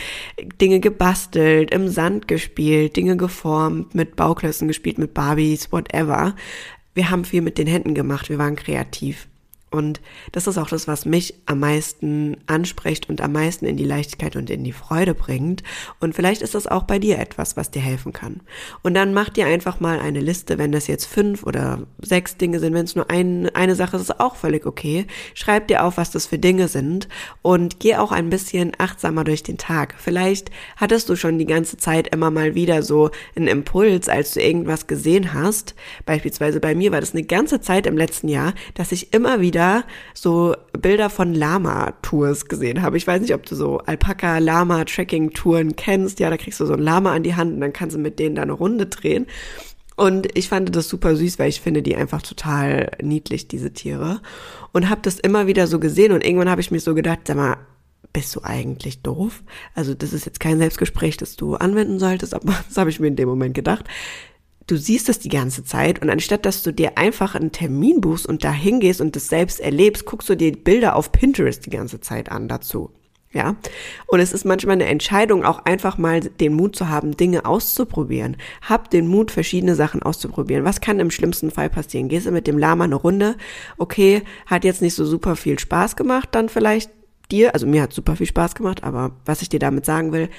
Dinge 0.59 0.79
gebastelt, 0.79 1.71
im 1.71 1.87
Sand 1.87 2.27
gespielt, 2.27 2.95
Dinge 2.95 3.15
geformt, 3.15 3.93
mit 3.93 4.15
Bauklötzen 4.15 4.67
gespielt, 4.67 4.97
mit 4.97 5.13
Barbies, 5.13 5.71
whatever. 5.71 6.35
Wir 6.93 7.09
haben 7.09 7.25
viel 7.25 7.41
mit 7.41 7.57
den 7.57 7.67
Händen 7.67 7.95
gemacht, 7.95 8.29
wir 8.29 8.37
waren 8.37 8.55
kreativ. 8.55 9.27
Und 9.71 10.01
das 10.33 10.47
ist 10.47 10.57
auch 10.57 10.67
das, 10.67 10.87
was 10.87 11.05
mich 11.05 11.33
am 11.45 11.59
meisten 11.59 12.35
anspricht 12.45 13.09
und 13.09 13.21
am 13.21 13.31
meisten 13.31 13.65
in 13.65 13.77
die 13.77 13.85
Leichtigkeit 13.85 14.35
und 14.35 14.49
in 14.49 14.65
die 14.65 14.73
Freude 14.73 15.13
bringt. 15.13 15.63
Und 16.01 16.13
vielleicht 16.13 16.41
ist 16.41 16.55
das 16.55 16.67
auch 16.67 16.83
bei 16.83 16.99
dir 16.99 17.19
etwas, 17.19 17.55
was 17.55 17.71
dir 17.71 17.81
helfen 17.81 18.11
kann. 18.11 18.41
Und 18.83 18.95
dann 18.95 19.13
mach 19.13 19.29
dir 19.29 19.45
einfach 19.45 19.79
mal 19.79 19.99
eine 20.01 20.19
Liste, 20.19 20.57
wenn 20.57 20.73
das 20.73 20.87
jetzt 20.87 21.05
fünf 21.05 21.43
oder 21.43 21.87
sechs 22.01 22.35
Dinge 22.35 22.59
sind, 22.59 22.73
wenn 22.73 22.83
es 22.83 22.95
nur 22.95 23.09
ein, 23.09 23.49
eine 23.55 23.75
Sache 23.75 23.95
ist, 23.95 24.03
ist 24.03 24.19
auch 24.19 24.35
völlig 24.35 24.65
okay. 24.65 25.07
Schreib 25.35 25.69
dir 25.69 25.85
auf, 25.85 25.95
was 25.95 26.11
das 26.11 26.25
für 26.25 26.37
Dinge 26.37 26.67
sind 26.67 27.07
und 27.41 27.79
geh 27.79 27.95
auch 27.95 28.11
ein 28.11 28.29
bisschen 28.29 28.73
achtsamer 28.77 29.23
durch 29.23 29.41
den 29.41 29.57
Tag. 29.57 29.95
Vielleicht 29.97 30.51
hattest 30.75 31.07
du 31.07 31.15
schon 31.15 31.39
die 31.39 31.45
ganze 31.45 31.77
Zeit 31.77 32.13
immer 32.13 32.29
mal 32.29 32.55
wieder 32.55 32.83
so 32.83 33.09
einen 33.37 33.47
Impuls, 33.47 34.09
als 34.09 34.33
du 34.33 34.41
irgendwas 34.41 34.87
gesehen 34.87 35.33
hast. 35.33 35.75
Beispielsweise 36.05 36.59
bei 36.59 36.75
mir 36.75 36.91
war 36.91 36.99
das 36.99 37.13
eine 37.13 37.23
ganze 37.23 37.61
Zeit 37.61 37.87
im 37.87 37.95
letzten 37.95 38.27
Jahr, 38.27 38.53
dass 38.73 38.91
ich 38.91 39.13
immer 39.13 39.39
wieder 39.39 39.60
wieder 39.61 39.83
so 40.13 40.55
Bilder 40.73 41.09
von 41.11 41.33
Lama-Tours 41.33 42.47
gesehen 42.47 42.81
habe. 42.81 42.97
Ich 42.97 43.05
weiß 43.05 43.21
nicht, 43.21 43.35
ob 43.35 43.45
du 43.45 43.55
so 43.55 43.77
Alpaka-Lama-Tracking-Touren 43.79 45.75
kennst. 45.75 46.19
Ja, 46.19 46.31
da 46.31 46.37
kriegst 46.37 46.59
du 46.59 46.65
so 46.65 46.73
ein 46.73 46.79
Lama 46.79 47.13
an 47.13 47.21
die 47.23 47.35
Hand 47.35 47.53
und 47.53 47.61
dann 47.61 47.73
kannst 47.73 47.95
du 47.95 47.99
mit 47.99 48.17
denen 48.17 48.35
da 48.35 48.41
eine 48.41 48.53
Runde 48.53 48.87
drehen. 48.87 49.27
Und 49.95 50.35
ich 50.35 50.49
fand 50.49 50.75
das 50.75 50.89
super 50.89 51.15
süß, 51.15 51.37
weil 51.37 51.49
ich 51.49 51.61
finde 51.61 51.83
die 51.83 51.95
einfach 51.95 52.23
total 52.23 52.89
niedlich, 53.03 53.47
diese 53.47 53.71
Tiere. 53.71 54.21
Und 54.71 54.89
habe 54.89 55.01
das 55.03 55.19
immer 55.19 55.45
wieder 55.45 55.67
so 55.67 55.79
gesehen 55.79 56.11
und 56.11 56.25
irgendwann 56.25 56.49
habe 56.49 56.61
ich 56.61 56.71
mir 56.71 56.79
so 56.79 56.95
gedacht, 56.95 57.19
sag 57.25 57.37
mal, 57.37 57.57
bist 58.13 58.35
du 58.35 58.41
eigentlich 58.43 59.03
doof? 59.03 59.43
Also 59.75 59.93
das 59.93 60.11
ist 60.11 60.25
jetzt 60.25 60.39
kein 60.39 60.57
Selbstgespräch, 60.57 61.17
das 61.17 61.35
du 61.35 61.53
anwenden 61.55 61.99
solltest, 61.99 62.33
aber 62.33 62.55
das 62.67 62.77
habe 62.77 62.89
ich 62.89 62.99
mir 62.99 63.07
in 63.07 63.15
dem 63.15 63.29
Moment 63.29 63.53
gedacht 63.53 63.85
du 64.71 64.77
siehst 64.77 65.09
es 65.09 65.19
die 65.19 65.29
ganze 65.29 65.63
Zeit 65.65 66.01
und 66.01 66.09
anstatt 66.09 66.45
dass 66.45 66.63
du 66.63 66.71
dir 66.71 66.97
einfach 66.97 67.35
einen 67.35 67.51
Termin 67.51 67.99
buchst 67.99 68.25
und 68.25 68.43
da 68.43 68.51
hingehst 68.51 69.01
und 69.01 69.15
das 69.15 69.27
selbst 69.27 69.59
erlebst, 69.59 70.05
guckst 70.05 70.29
du 70.29 70.35
dir 70.35 70.53
Bilder 70.53 70.95
auf 70.95 71.11
Pinterest 71.11 71.65
die 71.65 71.69
ganze 71.69 71.99
Zeit 71.99 72.31
an 72.31 72.47
dazu. 72.47 72.91
Ja. 73.33 73.55
Und 74.07 74.19
es 74.19 74.33
ist 74.33 74.45
manchmal 74.45 74.73
eine 74.73 74.85
Entscheidung, 74.85 75.45
auch 75.45 75.65
einfach 75.65 75.97
mal 75.97 76.19
den 76.19 76.53
Mut 76.53 76.75
zu 76.75 76.89
haben, 76.89 77.15
Dinge 77.15 77.45
auszuprobieren. 77.45 78.35
Hab 78.61 78.89
den 78.89 79.07
Mut, 79.07 79.31
verschiedene 79.31 79.75
Sachen 79.75 80.03
auszuprobieren. 80.03 80.65
Was 80.65 80.81
kann 80.81 80.99
im 80.99 81.11
schlimmsten 81.11 81.49
Fall 81.49 81.69
passieren? 81.69 82.09
Gehst 82.09 82.25
du 82.25 82.31
mit 82.31 82.47
dem 82.47 82.57
Lama 82.57 82.83
eine 82.83 82.95
Runde? 82.95 83.35
Okay, 83.77 84.23
hat 84.45 84.65
jetzt 84.65 84.81
nicht 84.81 84.95
so 84.95 85.05
super 85.05 85.37
viel 85.37 85.59
Spaß 85.59 85.95
gemacht, 85.95 86.29
dann 86.33 86.49
vielleicht 86.49 86.91
dir, 87.31 87.53
also 87.53 87.65
mir 87.65 87.83
hat 87.83 87.93
super 87.93 88.15
viel 88.15 88.27
Spaß 88.27 88.55
gemacht, 88.55 88.83
aber 88.83 89.11
was 89.25 89.41
ich 89.41 89.49
dir 89.49 89.59
damit 89.59 89.85
sagen 89.85 90.11
will, 90.11 90.29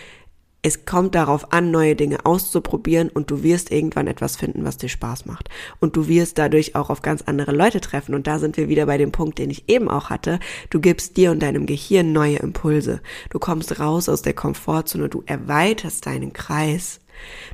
es 0.64 0.84
kommt 0.84 1.16
darauf 1.16 1.52
an, 1.52 1.72
neue 1.72 1.96
Dinge 1.96 2.24
auszuprobieren 2.24 3.08
und 3.08 3.32
du 3.32 3.42
wirst 3.42 3.72
irgendwann 3.72 4.06
etwas 4.06 4.36
finden, 4.36 4.64
was 4.64 4.76
dir 4.76 4.88
Spaß 4.88 5.26
macht. 5.26 5.48
Und 5.80 5.96
du 5.96 6.06
wirst 6.06 6.38
dadurch 6.38 6.76
auch 6.76 6.88
auf 6.88 7.02
ganz 7.02 7.22
andere 7.22 7.50
Leute 7.50 7.80
treffen. 7.80 8.14
Und 8.14 8.28
da 8.28 8.38
sind 8.38 8.56
wir 8.56 8.68
wieder 8.68 8.86
bei 8.86 8.96
dem 8.96 9.10
Punkt, 9.10 9.38
den 9.38 9.50
ich 9.50 9.68
eben 9.68 9.88
auch 9.88 10.08
hatte. 10.08 10.38
Du 10.70 10.80
gibst 10.80 11.16
dir 11.16 11.32
und 11.32 11.42
deinem 11.42 11.66
Gehirn 11.66 12.12
neue 12.12 12.36
Impulse. 12.36 13.00
Du 13.30 13.40
kommst 13.40 13.80
raus 13.80 14.08
aus 14.08 14.22
der 14.22 14.34
Komfortzone, 14.34 15.08
du 15.08 15.24
erweiterst 15.26 16.06
deinen 16.06 16.32
Kreis. 16.32 17.00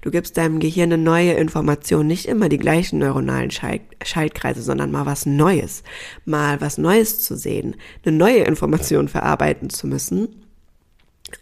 Du 0.03 0.11
gibst 0.11 0.37
deinem 0.37 0.61
Gehirn 0.61 0.93
eine 0.93 1.03
neue 1.03 1.33
Information, 1.33 2.07
nicht 2.07 2.27
immer 2.27 2.51
die 2.51 2.59
gleichen 2.59 2.99
neuronalen 2.99 3.51
Schaltkreise, 3.51 4.63
sondern 4.63 4.91
mal 4.91 5.07
was 5.07 5.25
Neues. 5.25 5.83
Mal 6.27 6.61
was 6.61 6.77
Neues 6.77 7.25
zu 7.25 7.39
sehen, 7.39 7.75
eine 8.05 8.17
neue 8.17 8.45
Information 8.45 9.09
verarbeiten 9.09 9.71
zu 9.71 9.87
müssen. 9.87 10.29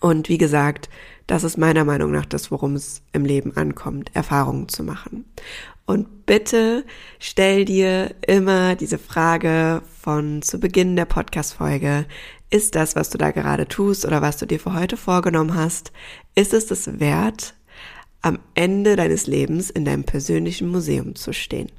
Und 0.01 0.29
wie 0.29 0.39
gesagt, 0.39 0.89
das 1.27 1.45
ist 1.45 1.59
meiner 1.59 1.85
Meinung 1.85 2.13
nach 2.13 2.27
das, 2.27 2.51
worum 2.51 2.75
es 2.75 3.03
im 3.13 3.25
Leben 3.25 3.57
ankommt, 3.57 4.11
Erfahrungen 4.15 4.69
zu 4.69 4.83
machen. 4.85 5.25
Und 5.85 6.27
bitte 6.27 6.85
stell 7.19 7.65
dir 7.65 8.15
immer 8.27 8.75
diese 8.75 8.99
Frage 8.99 9.83
von 10.01 10.43
zu 10.43 10.59
Beginn 10.59 10.97
der 10.97 11.05
Podcast-Folge. 11.05 12.07
Ist 12.51 12.75
das, 12.75 12.97
was 12.97 13.11
du 13.11 13.19
da 13.19 13.31
gerade 13.31 13.67
tust 13.67 14.05
oder 14.05 14.23
was 14.23 14.37
du 14.37 14.47
dir 14.47 14.61
für 14.61 14.75
heute 14.75 14.97
vorgenommen 14.97 15.55
hast, 15.55 15.93
ist 16.35 16.55
es 16.55 16.67
das 16.67 17.01
wert, 17.01 17.55
am 18.23 18.39
Ende 18.55 18.97
deines 18.97 19.27
Lebens 19.27 19.71
in 19.71 19.85
deinem 19.85 20.05
persönlichen 20.05 20.69
Museum 20.69 21.15
zu 21.15 21.33
stehen? 21.33 21.71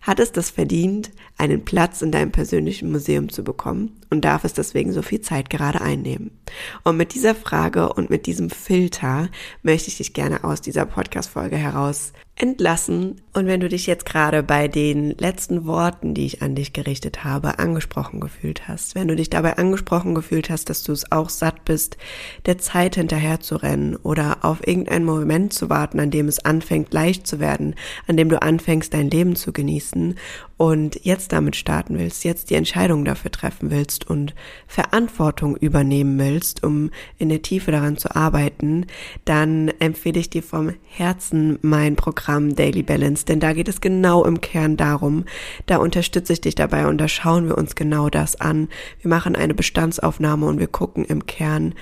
Hat 0.00 0.20
es 0.20 0.32
das 0.32 0.50
verdient, 0.50 1.10
einen 1.36 1.64
Platz 1.64 2.02
in 2.02 2.12
deinem 2.12 2.32
persönlichen 2.32 2.90
Museum 2.90 3.28
zu 3.28 3.44
bekommen 3.44 4.00
und 4.10 4.24
darf 4.24 4.44
es 4.44 4.52
deswegen 4.52 4.92
so 4.92 5.02
viel 5.02 5.20
Zeit 5.20 5.50
gerade 5.50 5.80
einnehmen? 5.80 6.30
Und 6.84 6.96
mit 6.96 7.14
dieser 7.14 7.34
Frage 7.34 7.92
und 7.92 8.10
mit 8.10 8.26
diesem 8.26 8.50
Filter 8.50 9.28
möchte 9.62 9.88
ich 9.88 9.96
dich 9.98 10.12
gerne 10.12 10.44
aus 10.44 10.60
dieser 10.60 10.86
Podcast-Folge 10.86 11.56
heraus 11.56 12.12
entlassen. 12.36 13.22
Und 13.32 13.46
wenn 13.46 13.60
du 13.60 13.68
dich 13.68 13.86
jetzt 13.86 14.04
gerade 14.04 14.42
bei 14.42 14.68
den 14.68 15.10
letzten 15.12 15.66
Worten, 15.66 16.12
die 16.12 16.26
ich 16.26 16.42
an 16.42 16.54
dich 16.54 16.74
gerichtet 16.74 17.24
habe, 17.24 17.58
angesprochen 17.58 18.20
gefühlt 18.20 18.68
hast, 18.68 18.94
wenn 18.94 19.08
du 19.08 19.16
dich 19.16 19.30
dabei 19.30 19.56
angesprochen 19.56 20.14
gefühlt 20.14 20.50
hast, 20.50 20.68
dass 20.68 20.82
du 20.82 20.92
es 20.92 21.10
auch 21.10 21.30
satt 21.30 21.64
bist, 21.64 21.96
der 22.44 22.58
Zeit 22.58 22.96
hinterher 22.96 23.40
zu 23.40 23.56
rennen 23.56 23.96
oder 23.96 24.38
auf 24.42 24.66
irgendeinen 24.66 25.06
Moment 25.06 25.54
zu 25.54 25.70
warten, 25.70 25.98
an 25.98 26.10
dem 26.10 26.28
es 26.28 26.44
anfängt 26.44 26.92
leicht 26.92 27.26
zu 27.26 27.40
werden, 27.40 27.74
an 28.06 28.16
dem 28.16 28.28
du 28.28 28.40
anfängst, 28.40 28.92
dein 28.92 29.10
Leben 29.10 29.34
zu 29.34 29.52
genießen 29.52 30.16
und 30.56 31.04
jetzt 31.04 31.32
damit 31.32 31.54
starten 31.54 31.98
willst, 31.98 32.24
jetzt 32.24 32.50
die 32.50 32.54
Entscheidung 32.54 33.04
dafür 33.04 33.30
treffen 33.30 33.70
willst 33.70 34.08
und 34.08 34.34
Verantwortung 34.66 35.56
übernehmen 35.56 36.18
willst, 36.18 36.64
um 36.64 36.90
in 37.18 37.28
der 37.28 37.42
Tiefe 37.42 37.72
daran 37.72 37.98
zu 37.98 38.14
arbeiten, 38.16 38.86
dann 39.24 39.68
empfehle 39.80 40.18
ich 40.18 40.30
dir 40.30 40.42
vom 40.42 40.72
Herzen 40.84 41.58
mein 41.62 41.96
Programm 41.96 42.54
Daily 42.56 42.82
Balance, 42.82 43.26
denn 43.26 43.40
da 43.40 43.52
geht 43.52 43.68
es 43.68 43.80
genau 43.80 44.24
im 44.24 44.40
Kern 44.40 44.76
darum, 44.76 45.24
da 45.66 45.76
unterstütze 45.76 46.32
ich 46.32 46.40
dich 46.40 46.54
dabei 46.54 46.86
und 46.86 46.98
da 46.98 47.08
schauen 47.08 47.48
wir 47.48 47.58
uns 47.58 47.74
genau 47.74 48.08
das 48.08 48.40
an. 48.40 48.68
Wir 49.02 49.10
machen 49.10 49.36
eine 49.36 49.54
Bestandsaufnahme 49.54 50.46
und 50.46 50.58
wir 50.58 50.68
gucken 50.68 51.04
im 51.04 51.26
Kern, 51.26 51.74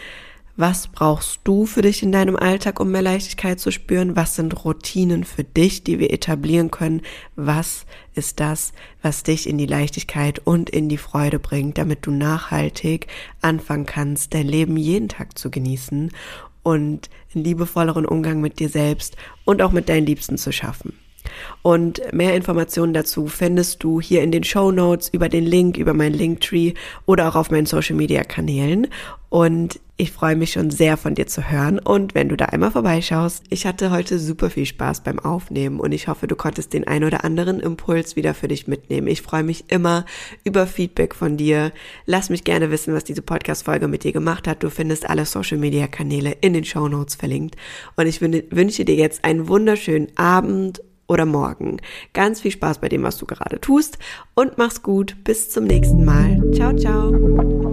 was 0.57 0.87
brauchst 0.87 1.41
du 1.43 1.67
für 1.67 1.83
dich 1.83 2.03
in 2.03 2.13
deinem 2.13 2.37
Alltag, 2.37 2.79
um 2.79 2.93
mehr 2.93 3.03
Leichtigkeit 3.03 3.59
zu 3.59 3.73
spüren? 3.73 4.15
Was 4.15 4.37
sind 4.37 4.65
Routinen 4.65 5.25
für 5.25 5.43
dich, 5.43 5.83
die 5.83 5.99
wir 5.99 6.13
etablieren 6.13 6.71
können? 6.71 7.03
Was 7.35 7.87
ist 8.15 8.39
das, 8.39 8.73
was 9.03 9.25
dich 9.25 9.49
in 9.49 9.59
die 9.59 9.67
Leichtigkeit 9.67 10.41
und 10.45 10.71
in 10.71 10.89
die 10.89 10.99
Freude 10.99 11.41
bringt, 11.41 11.79
damit 11.79 12.07
du 12.07 12.13
nachhaltig 12.13 13.09
anfangen 13.41 13.87
kannst, 13.87 14.33
dein 14.33 14.47
Leben 14.47 14.77
jeden 14.77 15.09
Tag 15.09 15.37
zu 15.37 15.51
genießen 15.51 16.13
und 16.63 17.11
einen 17.35 17.45
liebevolleren 17.45 18.07
Umgang 18.07 18.41
mit 18.41 18.61
dir 18.61 18.69
selbst 18.69 19.17
und 19.45 19.61
auch 19.61 19.73
mit 19.73 19.89
deinen 19.89 20.07
Liebsten 20.07 20.39
zu 20.39 20.53
schaffen? 20.53 20.93
Und 21.63 22.01
mehr 22.13 22.35
Informationen 22.35 22.95
dazu 22.95 23.27
findest 23.27 23.83
du 23.83 24.01
hier 24.01 24.23
in 24.23 24.33
den 24.33 24.45
Show 24.45 24.71
Notes 24.71 25.09
über 25.09 25.29
den 25.29 25.45
Link, 25.45 25.77
über 25.77 25.95
meinen 25.95 26.15
Linktree 26.15 26.75
oder 27.07 27.29
auch 27.29 27.37
auf 27.37 27.51
meinen 27.51 27.67
Social 27.67 27.97
Media 27.97 28.25
Kanälen. 28.25 28.89
Und 29.35 29.81
ich 29.97 30.13
freue 30.13 30.35
mich 30.35 30.53
schon 30.53 30.71
sehr 30.71 30.97
von 30.97 31.15
dir 31.15 31.29
zu 31.29 31.51
hören 31.51 31.79
und 31.79 32.17
wenn 32.17 32.29
du 32.29 32.37
da 32.37 32.47
einmal 32.47 32.73
vorbeischaust. 32.73 33.45
Ich 33.49 33.65
hatte 33.65 33.93
heute 33.93 34.19
super 34.19 34.51
viel 34.51 34.67
Spaß 34.67 35.03
beim 35.03 35.21
Aufnehmen 35.21 35.79
und 35.79 35.93
ich 35.93 36.09
hoffe, 36.09 36.27
du 36.27 36.35
konntest 36.35 36.73
den 36.73 36.87
ein 36.87 37.05
oder 37.05 37.25
anderen 37.25 37.61
Impuls 37.61 38.17
wieder 38.17 38.35
für 38.35 38.49
dich 38.49 38.67
mitnehmen. 38.67 39.07
Ich 39.07 39.23
freue 39.23 39.45
mich 39.45 39.67
immer 39.73 40.05
über 40.43 40.67
Feedback 40.67 41.15
von 41.15 41.37
dir. 41.37 41.73
Lass 42.07 42.29
mich 42.29 42.43
gerne 42.43 42.73
wissen, 42.73 42.93
was 42.93 43.05
diese 43.05 43.23
Podcast-Folge 43.23 43.87
mit 43.87 44.03
dir 44.03 44.13
gemacht 44.13 44.49
hat. 44.49 44.63
Du 44.65 44.71
findest 44.71 45.09
alle 45.09 45.27
Social-Media-Kanäle 45.27 46.37
in 46.41 46.55
den 46.55 46.65
Show 46.65 46.89
Notes 46.89 47.15
verlinkt. 47.15 47.57
Und 47.97 48.07
ich 48.07 48.21
wünsche 48.21 48.85
dir 48.85 48.97
jetzt 48.97 49.25
einen 49.25 49.47
wunderschönen 49.47 50.09
Abend 50.17 50.81
oder 51.07 51.27
morgen. 51.27 51.79
Ganz 52.13 52.41
viel 52.41 52.51
Spaß 52.51 52.79
bei 52.79 52.89
dem, 52.89 53.03
was 53.03 53.19
du 53.19 53.27
gerade 53.27 53.61
tust 53.61 53.99
und 54.35 54.59
mach's 54.59 54.83
gut. 54.83 55.17
Bis 55.25 55.51
zum 55.51 55.65
nächsten 55.65 56.05
Mal. 56.05 56.43
Ciao, 56.53 56.75
ciao. 56.75 57.64